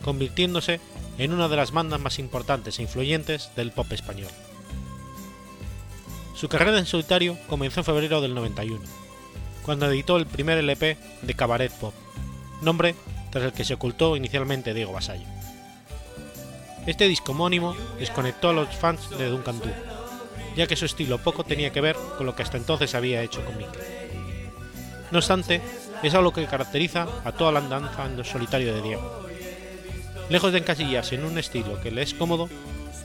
[0.02, 0.80] convirtiéndose
[1.18, 4.30] en una de las bandas más importantes e influyentes del pop español.
[6.34, 8.80] Su carrera en solitario comenzó en febrero del 91,
[9.62, 11.92] cuando editó el primer LP de Cabaret Pop,
[12.62, 12.94] nombre
[13.30, 15.26] tras el que se ocultó inicialmente Diego Basallo.
[16.86, 19.68] Este disco homónimo desconectó a los fans de Duncan Du,
[20.56, 23.44] ya que su estilo poco tenía que ver con lo que hasta entonces había hecho
[23.44, 23.80] con Mickey.
[25.10, 25.60] No obstante,
[26.02, 29.30] es algo que caracteriza a toda la andanza en solitario de Diego.
[30.31, 32.49] Lejos de encasillarse en un estilo que le es cómodo,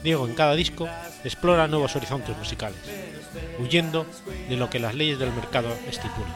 [0.03, 0.87] Diego en cada disco
[1.23, 2.77] explora nuevos horizontes musicales,
[3.57, 4.05] huyendo
[4.47, 6.35] de lo que las leyes del mercado estipulan.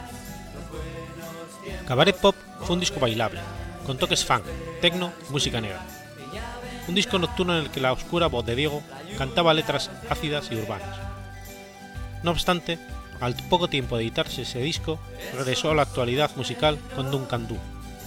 [1.86, 3.38] Cabaret Pop fue un disco bailable,
[3.86, 4.42] con toques funk,
[4.80, 5.80] techno música negra.
[6.88, 8.82] Un disco nocturno en el que la oscura voz de Diego
[9.16, 10.98] cantaba letras ácidas y urbanas.
[12.24, 12.80] No obstante,
[13.20, 14.98] al poco tiempo de editarse ese disco,
[15.36, 17.56] regresó a la actualidad musical con Duncan Du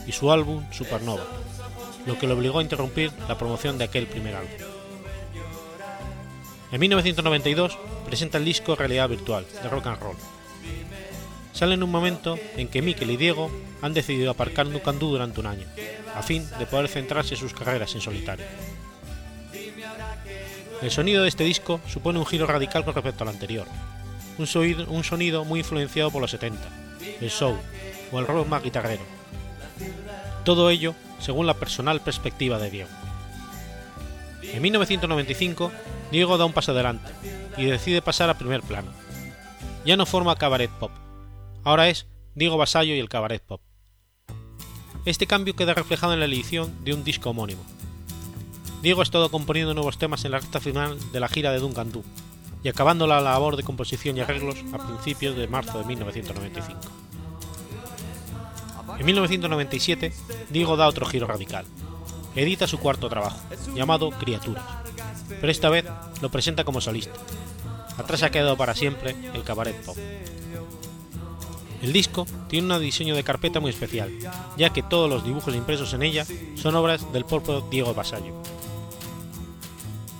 [0.05, 1.23] y su álbum Supernova,
[2.05, 4.51] lo que le obligó a interrumpir la promoción de aquel primer álbum.
[6.71, 7.77] En 1992
[8.07, 10.17] presenta el disco Realidad Virtual de Rock and Roll.
[11.53, 13.51] Sale en un momento en que Mikel y Diego
[13.81, 15.67] han decidido aparcar Nucandú durante un año,
[16.15, 18.45] a fin de poder centrarse en sus carreras en solitario.
[20.81, 23.67] El sonido de este disco supone un giro radical con respecto al anterior,
[24.37, 24.47] un
[25.03, 26.59] sonido, muy influenciado por los 70,
[27.21, 27.57] el soul
[28.11, 29.03] o el rock más guitarrero.
[30.43, 32.89] Todo ello según la personal perspectiva de Diego.
[34.41, 35.71] En 1995,
[36.11, 37.11] Diego da un paso adelante
[37.57, 38.91] y decide pasar a primer plano.
[39.85, 40.91] Ya no forma cabaret pop,
[41.63, 43.61] ahora es Diego Basallo y el cabaret pop.
[45.05, 47.63] Este cambio queda reflejado en la edición de un disco homónimo.
[48.81, 51.91] Diego ha estado componiendo nuevos temas en la recta final de la gira de Duncan
[51.91, 52.03] Du
[52.63, 57.02] y acabando la labor de composición y arreglos a principios de marzo de 1995.
[58.99, 60.13] En 1997,
[60.49, 61.65] Diego da otro giro radical.
[62.35, 63.39] edita su cuarto trabajo,
[63.75, 64.63] llamado Criaturas,
[65.39, 65.85] pero esta vez
[66.21, 67.19] lo presenta como solista.
[67.97, 69.97] Atrás ha quedado para siempre el cabaret pop.
[71.81, 74.11] El disco tiene un diseño de carpeta muy especial,
[74.57, 76.25] ya que todos los dibujos impresos en ella
[76.55, 78.33] son obras del propio Diego Basallo.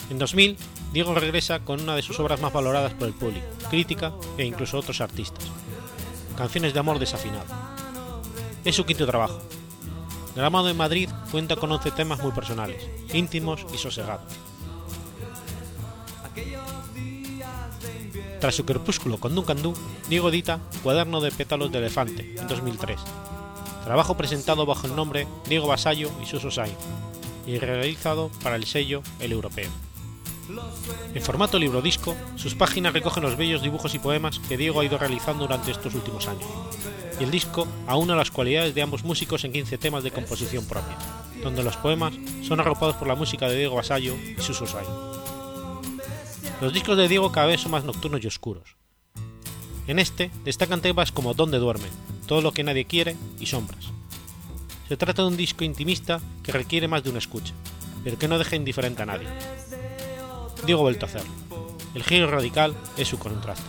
[0.09, 0.57] En 2000,
[0.91, 4.77] Diego regresa con una de sus obras más valoradas por el público, crítica e incluso
[4.77, 5.45] otros artistas,
[6.37, 7.45] Canciones de amor desafinado.
[8.65, 9.41] Es su quinto trabajo.
[10.35, 14.31] Grabado en Madrid, cuenta con 11 temas muy personales, íntimos y sosegados.
[18.39, 19.73] Tras su crepúsculo con Duncan Du,
[20.09, 22.99] Diego edita Cuaderno de pétalos de elefante en 2003,
[23.83, 26.77] trabajo presentado bajo el nombre Diego Basallo y Suso Sainz,
[27.45, 29.69] y realizado para el sello El Europeo.
[31.13, 34.85] En formato libro disco, sus páginas recogen los bellos dibujos y poemas que Diego ha
[34.85, 36.49] ido realizando durante estos últimos años,
[37.19, 40.97] y el disco aúna las cualidades de ambos músicos en 15 temas de composición propia,
[41.41, 44.89] donde los poemas son arropados por la música de Diego Basallo y Suso Sainz.
[46.61, 48.75] Los discos de Diego cada vez son más nocturnos y oscuros.
[49.87, 51.89] En este destacan temas como Donde duermen,
[52.25, 53.91] Todo lo que nadie quiere y Sombras.
[54.87, 57.53] Se trata de un disco intimista que requiere más de una escucha,
[58.03, 59.27] pero que no deja indiferente a nadie.
[60.65, 61.31] Diego hacerlo.
[61.93, 63.65] El giro radical es su contraste.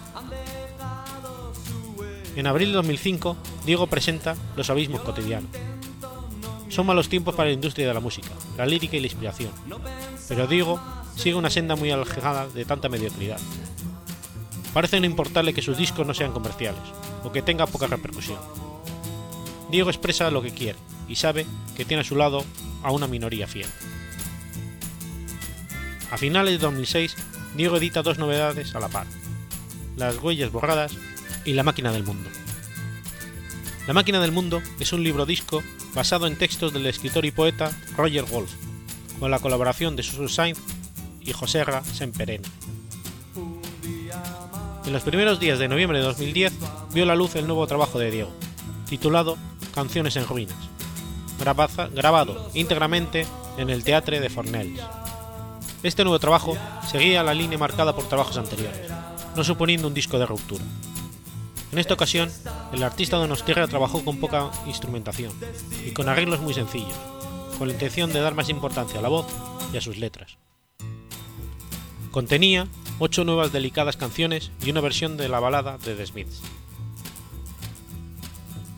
[2.37, 3.37] En abril de 2005,
[3.67, 5.51] Diego presenta Los abismos cotidianos.
[6.69, 9.51] Son malos tiempos para la industria de la música, la lírica y la inspiración,
[10.29, 10.81] pero Diego
[11.15, 13.39] sigue una senda muy alejada de tanta mediocridad.
[14.73, 16.83] Parece no importarle que sus discos no sean comerciales,
[17.23, 18.39] o que tenga poca repercusión.
[19.71, 20.79] Diego expresa lo que quiere,
[21.09, 22.45] y sabe que tiene a su lado
[22.83, 23.69] a una minoría fiel.
[26.15, 27.17] A finales de 2006,
[27.57, 29.05] Diego edita dos novedades a la par,
[29.97, 30.93] Las huellas borradas
[31.45, 32.31] y La máquina del mundo.
[33.89, 37.73] La máquina del mundo es un libro disco basado en textos del escritor y poeta
[37.97, 38.53] Roger Wolf,
[39.19, 40.61] con la colaboración de Susan Sainz
[41.21, 41.83] y José R.
[41.83, 42.49] Semperena.
[44.87, 46.53] En los primeros días de noviembre de 2010
[46.93, 48.33] vio la luz el nuevo trabajo de Diego,
[48.89, 49.37] titulado
[49.75, 50.55] Canciones en Ruinas,
[51.93, 53.27] grabado íntegramente
[53.59, 54.81] en el Teatre de Fornells.
[55.85, 56.57] Este nuevo trabajo
[56.91, 58.91] seguía la línea marcada por trabajos anteriores,
[59.37, 60.65] no suponiendo un disco de ruptura.
[61.73, 62.33] En esta ocasión,
[62.73, 65.31] el artista Donostiarra trabajó con poca instrumentación
[65.85, 66.97] y con arreglos muy sencillos,
[67.59, 69.27] con la intención de dar más importancia a la voz
[69.75, 70.39] y a sus letras.
[72.11, 72.67] Contenía
[72.99, 76.41] ocho nuevas delicadas canciones y una versión de la balada de The Smiths.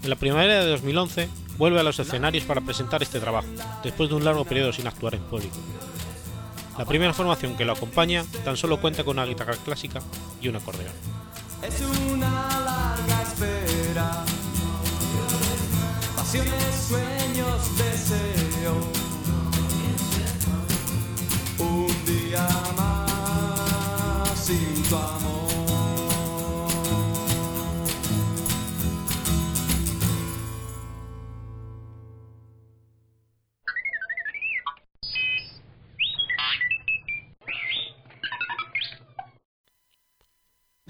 [0.03, 3.47] En la primavera de 2011 vuelve a los escenarios para presentar este trabajo,
[3.85, 5.57] después de un largo periodo sin actuar en público.
[6.79, 10.01] La primera formación que lo acompaña tan solo cuenta con una guitarra clásica
[10.41, 10.93] y un acordeón.
[11.62, 11.81] Es
[12.12, 14.24] una larga espera,
[16.14, 17.16] pasiones, sueños.
[21.59, 22.47] Un día
[22.77, 22.86] más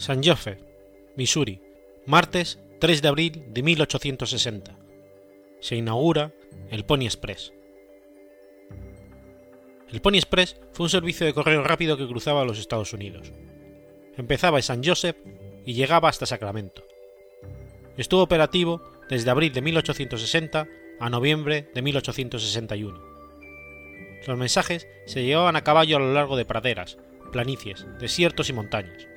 [0.07, 0.61] San Joseph,
[1.16, 1.61] Missouri,
[2.07, 4.78] martes 3 de abril de 1860.
[5.59, 6.32] Se inaugura
[6.70, 7.52] el Pony Express.
[9.90, 13.32] El Pony Express fue un servicio de correo rápido que cruzaba los Estados Unidos.
[14.16, 15.16] Empezaba en San Joseph
[15.64, 16.84] y llegaba hasta Sacramento.
[17.96, 18.80] Estuvo operativo
[19.11, 20.68] desde abril de 1860
[21.00, 23.02] a noviembre de 1861.
[24.24, 26.96] Los mensajes se llevaban a caballo a lo largo de praderas,
[27.32, 29.09] planicies, desiertos y montañas.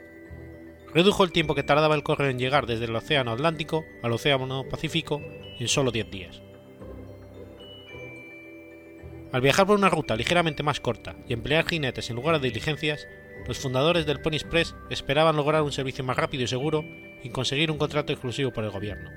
[0.93, 4.65] Redujo el tiempo que tardaba el correo en llegar desde el Océano Atlántico al Océano
[4.69, 5.21] Pacífico
[5.59, 6.41] en solo 10 días.
[9.31, 13.07] Al viajar por una ruta ligeramente más corta y emplear jinetes en lugar de diligencias,
[13.47, 16.83] los fundadores del Pony Express esperaban lograr un servicio más rápido y seguro
[17.23, 19.11] y conseguir un contrato exclusivo por el gobierno.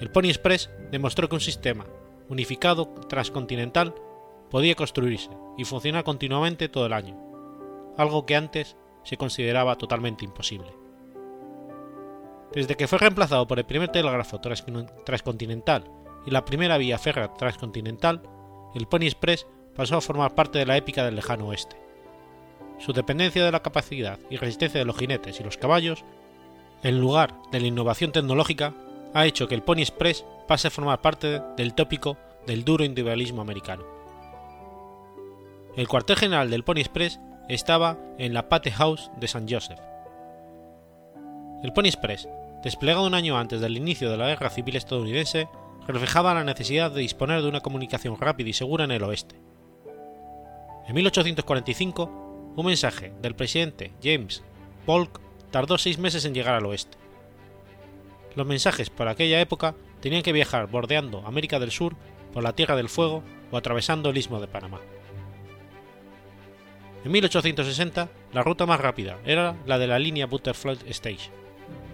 [0.00, 1.86] El Pony Express demostró que un sistema
[2.30, 3.94] unificado transcontinental
[4.50, 7.18] podía construirse y funcionar continuamente todo el año,
[7.98, 10.72] algo que antes se consideraba totalmente imposible.
[12.52, 15.84] Desde que fue reemplazado por el primer telégrafo transcontinental
[16.26, 18.22] y la primera vía férrea transcontinental,
[18.74, 21.76] el Pony Express pasó a formar parte de la épica del lejano oeste.
[22.78, 26.04] Su dependencia de la capacidad y resistencia de los jinetes y los caballos,
[26.82, 28.74] en lugar de la innovación tecnológica,
[29.14, 33.42] ha hecho que el Pony Express pase a formar parte del tópico del duro individualismo
[33.42, 33.84] americano.
[35.76, 37.20] El cuartel general del Pony Express
[37.54, 39.80] estaba en la Pate House de San Joseph.
[41.62, 42.28] El Pony Express,
[42.62, 45.48] desplegado un año antes del inicio de la Guerra Civil estadounidense,
[45.86, 49.34] reflejaba la necesidad de disponer de una comunicación rápida y segura en el oeste.
[50.86, 54.42] En 1845, un mensaje del presidente James
[54.86, 55.20] Polk
[55.50, 56.98] tardó seis meses en llegar al oeste.
[58.36, 61.96] Los mensajes por aquella época tenían que viajar bordeando América del Sur
[62.32, 64.80] por la Tierra del Fuego o atravesando el Istmo de Panamá.
[67.04, 71.30] En 1860, la ruta más rápida era la de la línea Butterfly Stage,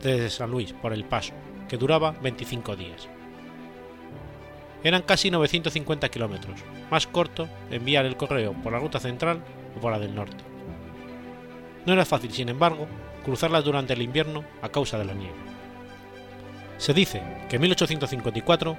[0.02, 1.32] desde San Luis por El Paso,
[1.68, 3.08] que duraba 25 días.
[4.82, 9.42] Eran casi 950 kilómetros, más corto enviar el correo por la ruta central
[9.76, 10.44] o por la del norte.
[11.86, 12.88] No era fácil, sin embargo,
[13.24, 15.34] cruzarlas durante el invierno a causa de la nieve.
[16.78, 18.76] Se dice que en 1854,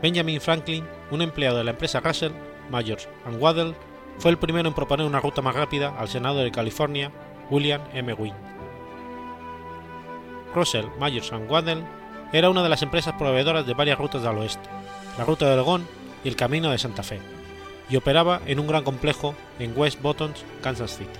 [0.00, 2.32] Benjamin Franklin, un empleado de la empresa Russell,
[2.70, 3.74] Myers and Waddell,
[4.18, 7.10] fue el primero en proponer una ruta más rápida al senador de California,
[7.50, 8.12] William M.
[8.14, 8.36] Wynne.
[10.54, 11.84] Russell, Myers Waddell
[12.32, 14.68] era una de las empresas proveedoras de varias rutas al oeste,
[15.18, 15.86] la ruta de Oregón
[16.24, 17.20] y el camino de Santa Fe,
[17.88, 21.10] y operaba en un gran complejo en West Bottoms, Kansas City.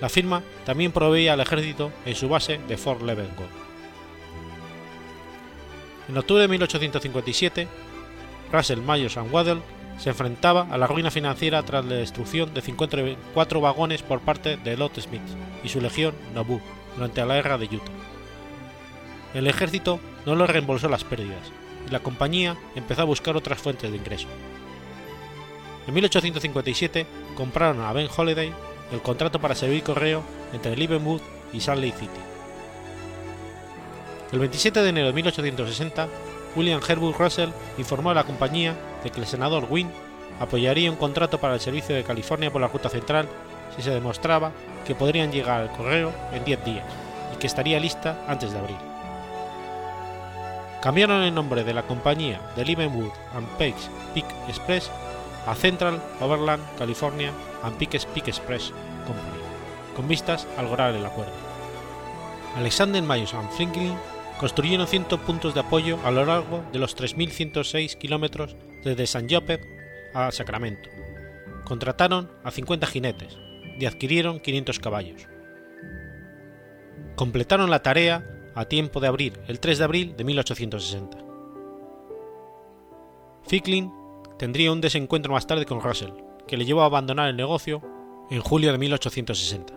[0.00, 3.50] La firma también proveía al ejército en su base de Fort Leavenworth.
[6.08, 7.68] En octubre de 1857,
[8.50, 9.62] Russell, Myers Waddell
[10.02, 14.76] se enfrentaba a la ruina financiera tras la destrucción de 54 vagones por parte de
[14.76, 15.22] Lot Smith
[15.62, 16.60] y su legión Nauvoo
[16.96, 17.92] durante la guerra de Utah.
[19.32, 21.52] El ejército no le reembolsó las pérdidas
[21.86, 24.26] y la compañía empezó a buscar otras fuentes de ingreso.
[25.86, 28.52] En 1857 compraron a Ben Holiday
[28.90, 31.22] el contrato para servir correo entre Leavenworth
[31.52, 32.20] y Salt Lake City.
[34.32, 36.08] El 27 de enero de 1860,
[36.54, 39.92] William Herbert Russell informó a la compañía de que el senador Wynne
[40.40, 43.28] apoyaría un contrato para el servicio de California por la ruta central
[43.76, 44.52] si se demostraba
[44.86, 46.84] que podrían llegar al correo en 10 días
[47.34, 48.76] y que estaría lista antes de abril.
[50.82, 54.90] Cambiaron el nombre de la compañía de Leavenworth and Pikes Peak Express
[55.46, 57.32] a Central Overland California
[57.62, 58.72] and Pikes Peak Express
[59.06, 59.38] Company,
[59.94, 61.32] con vistas a lograr el acuerdo.
[62.56, 63.96] Alexander Myers and Franklin
[64.42, 69.60] construyeron 100 puntos de apoyo a lo largo de los 3.106 kilómetros desde San Joseph
[70.14, 70.90] a Sacramento.
[71.64, 73.38] Contrataron a 50 jinetes
[73.78, 75.28] y adquirieron 500 caballos.
[77.14, 78.26] Completaron la tarea
[78.56, 81.18] a tiempo de abrir el 3 de abril de 1860.
[83.46, 83.92] Ficklin
[84.40, 86.14] tendría un desencuentro más tarde con Russell,
[86.48, 87.80] que le llevó a abandonar el negocio
[88.28, 89.72] en julio de 1860.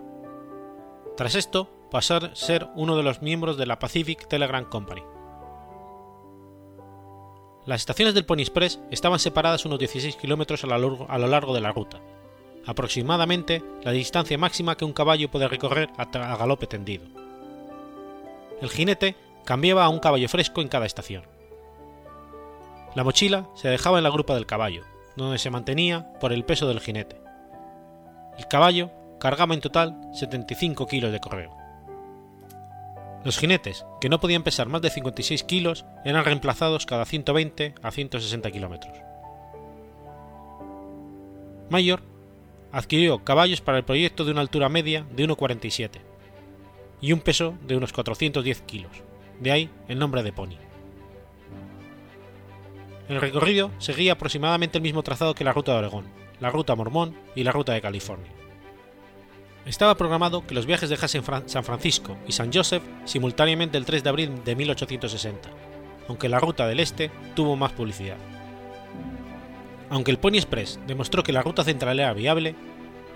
[1.16, 5.02] Tras esto, pasó a ser uno de los miembros de la Pacific Telegram Company.
[7.66, 11.72] Las estaciones del Pony Express estaban separadas unos 16 kilómetros a, lo largo de la
[11.72, 12.02] ruta,
[12.66, 17.06] aproximadamente la distancia máxima que un caballo puede recorrer a galope tendido.
[18.62, 19.16] El jinete
[19.46, 21.24] cambiaba a un caballo fresco en cada estación.
[22.94, 24.84] La mochila se dejaba en la grupa del caballo,
[25.16, 27.22] donde se mantenía por el peso del jinete.
[28.38, 31.65] El caballo cargaba en total 75 kilos de correo.
[33.26, 37.90] Los jinetes, que no podían pesar más de 56 kilos, eran reemplazados cada 120 a
[37.90, 38.96] 160 kilómetros.
[41.72, 42.04] Mayor
[42.72, 46.02] adquirió caballos para el proyecto de una altura media de 1,47
[47.02, 48.92] y un peso de unos 410 kilos,
[49.40, 50.58] de ahí el nombre de Pony.
[53.10, 56.06] El recorrido seguía aproximadamente el mismo trazado que la ruta de Oregón,
[56.40, 58.32] la ruta Mormón y la ruta de California.
[59.66, 64.10] Estaba programado que los viajes dejasen San Francisco y San Joseph simultáneamente el 3 de
[64.10, 65.50] abril de 1860,
[66.08, 68.18] aunque la ruta del este tuvo más publicidad.
[69.90, 72.56] Aunque el Pony Express demostró que la ruta central era viable,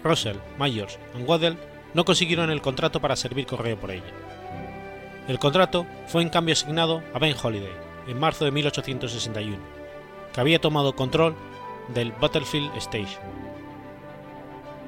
[0.04, 1.58] Russell, Myers y Waddell
[1.94, 4.12] no consiguieron el contrato para servir correo por ella.
[5.28, 7.74] El contrato fue en cambio asignado a Ben Holiday
[8.08, 9.58] en marzo de 1861,
[10.34, 11.36] que había tomado control
[11.94, 13.22] del Battlefield Station.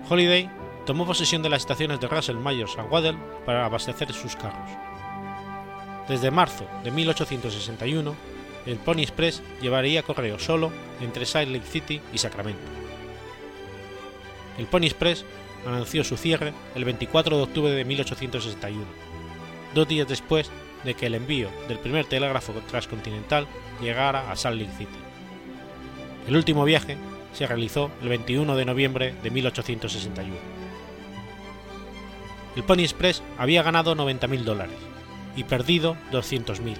[0.09, 0.49] Holiday
[0.86, 4.69] tomó posesión de las estaciones de Russell, Myers y Waddell para abastecer sus carros.
[6.07, 8.15] Desde marzo de 1861,
[8.65, 12.61] el Pony Express llevaría correo solo entre Salt Lake City y Sacramento.
[14.57, 15.25] El Pony Express
[15.65, 18.84] anunció su cierre el 24 de octubre de 1861,
[19.73, 20.49] dos días después
[20.84, 23.47] de que el envío del primer telégrafo transcontinental
[23.82, 24.99] llegara a Salt Lake City.
[26.27, 26.97] El último viaje
[27.34, 30.61] se realizó el 21 de noviembre de 1861.
[32.55, 34.77] El Pony Express había ganado 90.000 dólares
[35.35, 36.75] y perdido 200.000.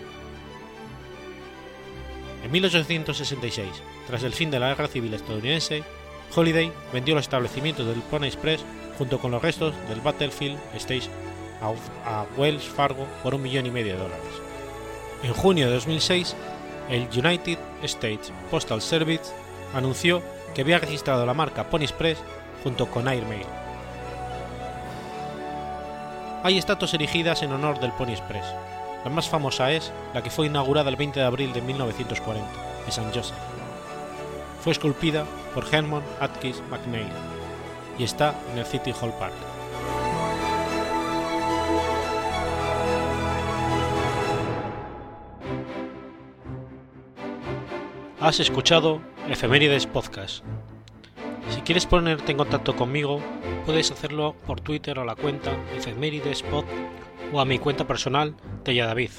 [2.44, 3.70] En 1866,
[4.08, 5.84] tras el fin de la Guerra Civil estadounidense,
[6.36, 8.64] Holiday vendió los establecimientos del Pony Express
[8.98, 11.10] junto con los restos del Battlefield Stage
[12.06, 14.26] a Wells Fargo por un millón y medio de dólares.
[15.24, 16.36] En junio de 2006,
[16.90, 19.32] el United States Postal Service
[19.74, 20.22] anunció
[20.56, 22.18] que había registrado la marca Pony Express
[22.64, 23.61] junto con Airmail.
[26.44, 28.46] Hay estatuas erigidas en honor del Pony Express.
[29.04, 32.50] La más famosa es la que fue inaugurada el 20 de abril de 1940
[32.84, 33.12] en St.
[33.14, 33.38] Joseph.
[34.62, 37.12] Fue esculpida por Herman Atkins McNeil
[38.00, 39.34] y está en el City Hall Park.
[48.20, 50.44] Has escuchado Efemérides Podcast.
[51.62, 53.22] Si quieres ponerte en contacto conmigo,
[53.68, 56.66] puedes hacerlo por Twitter a la cuenta Efemeridespod
[57.32, 58.34] o a mi cuenta personal
[58.66, 59.12] de Yadavid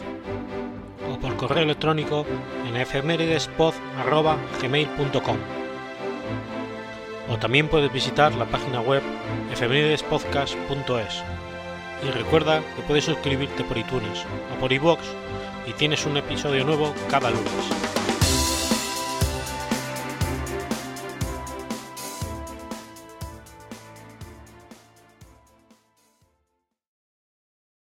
[1.09, 2.27] o por correo electrónico
[2.69, 5.37] en efemeridespod.gmail.com
[7.31, 9.05] o también puedes visitar la página web
[9.53, 11.23] efemeridespodcast.es
[12.05, 15.05] y recuerda que puedes suscribirte por iTunes o por iVoox
[15.69, 17.92] y tienes un episodio nuevo cada lunes.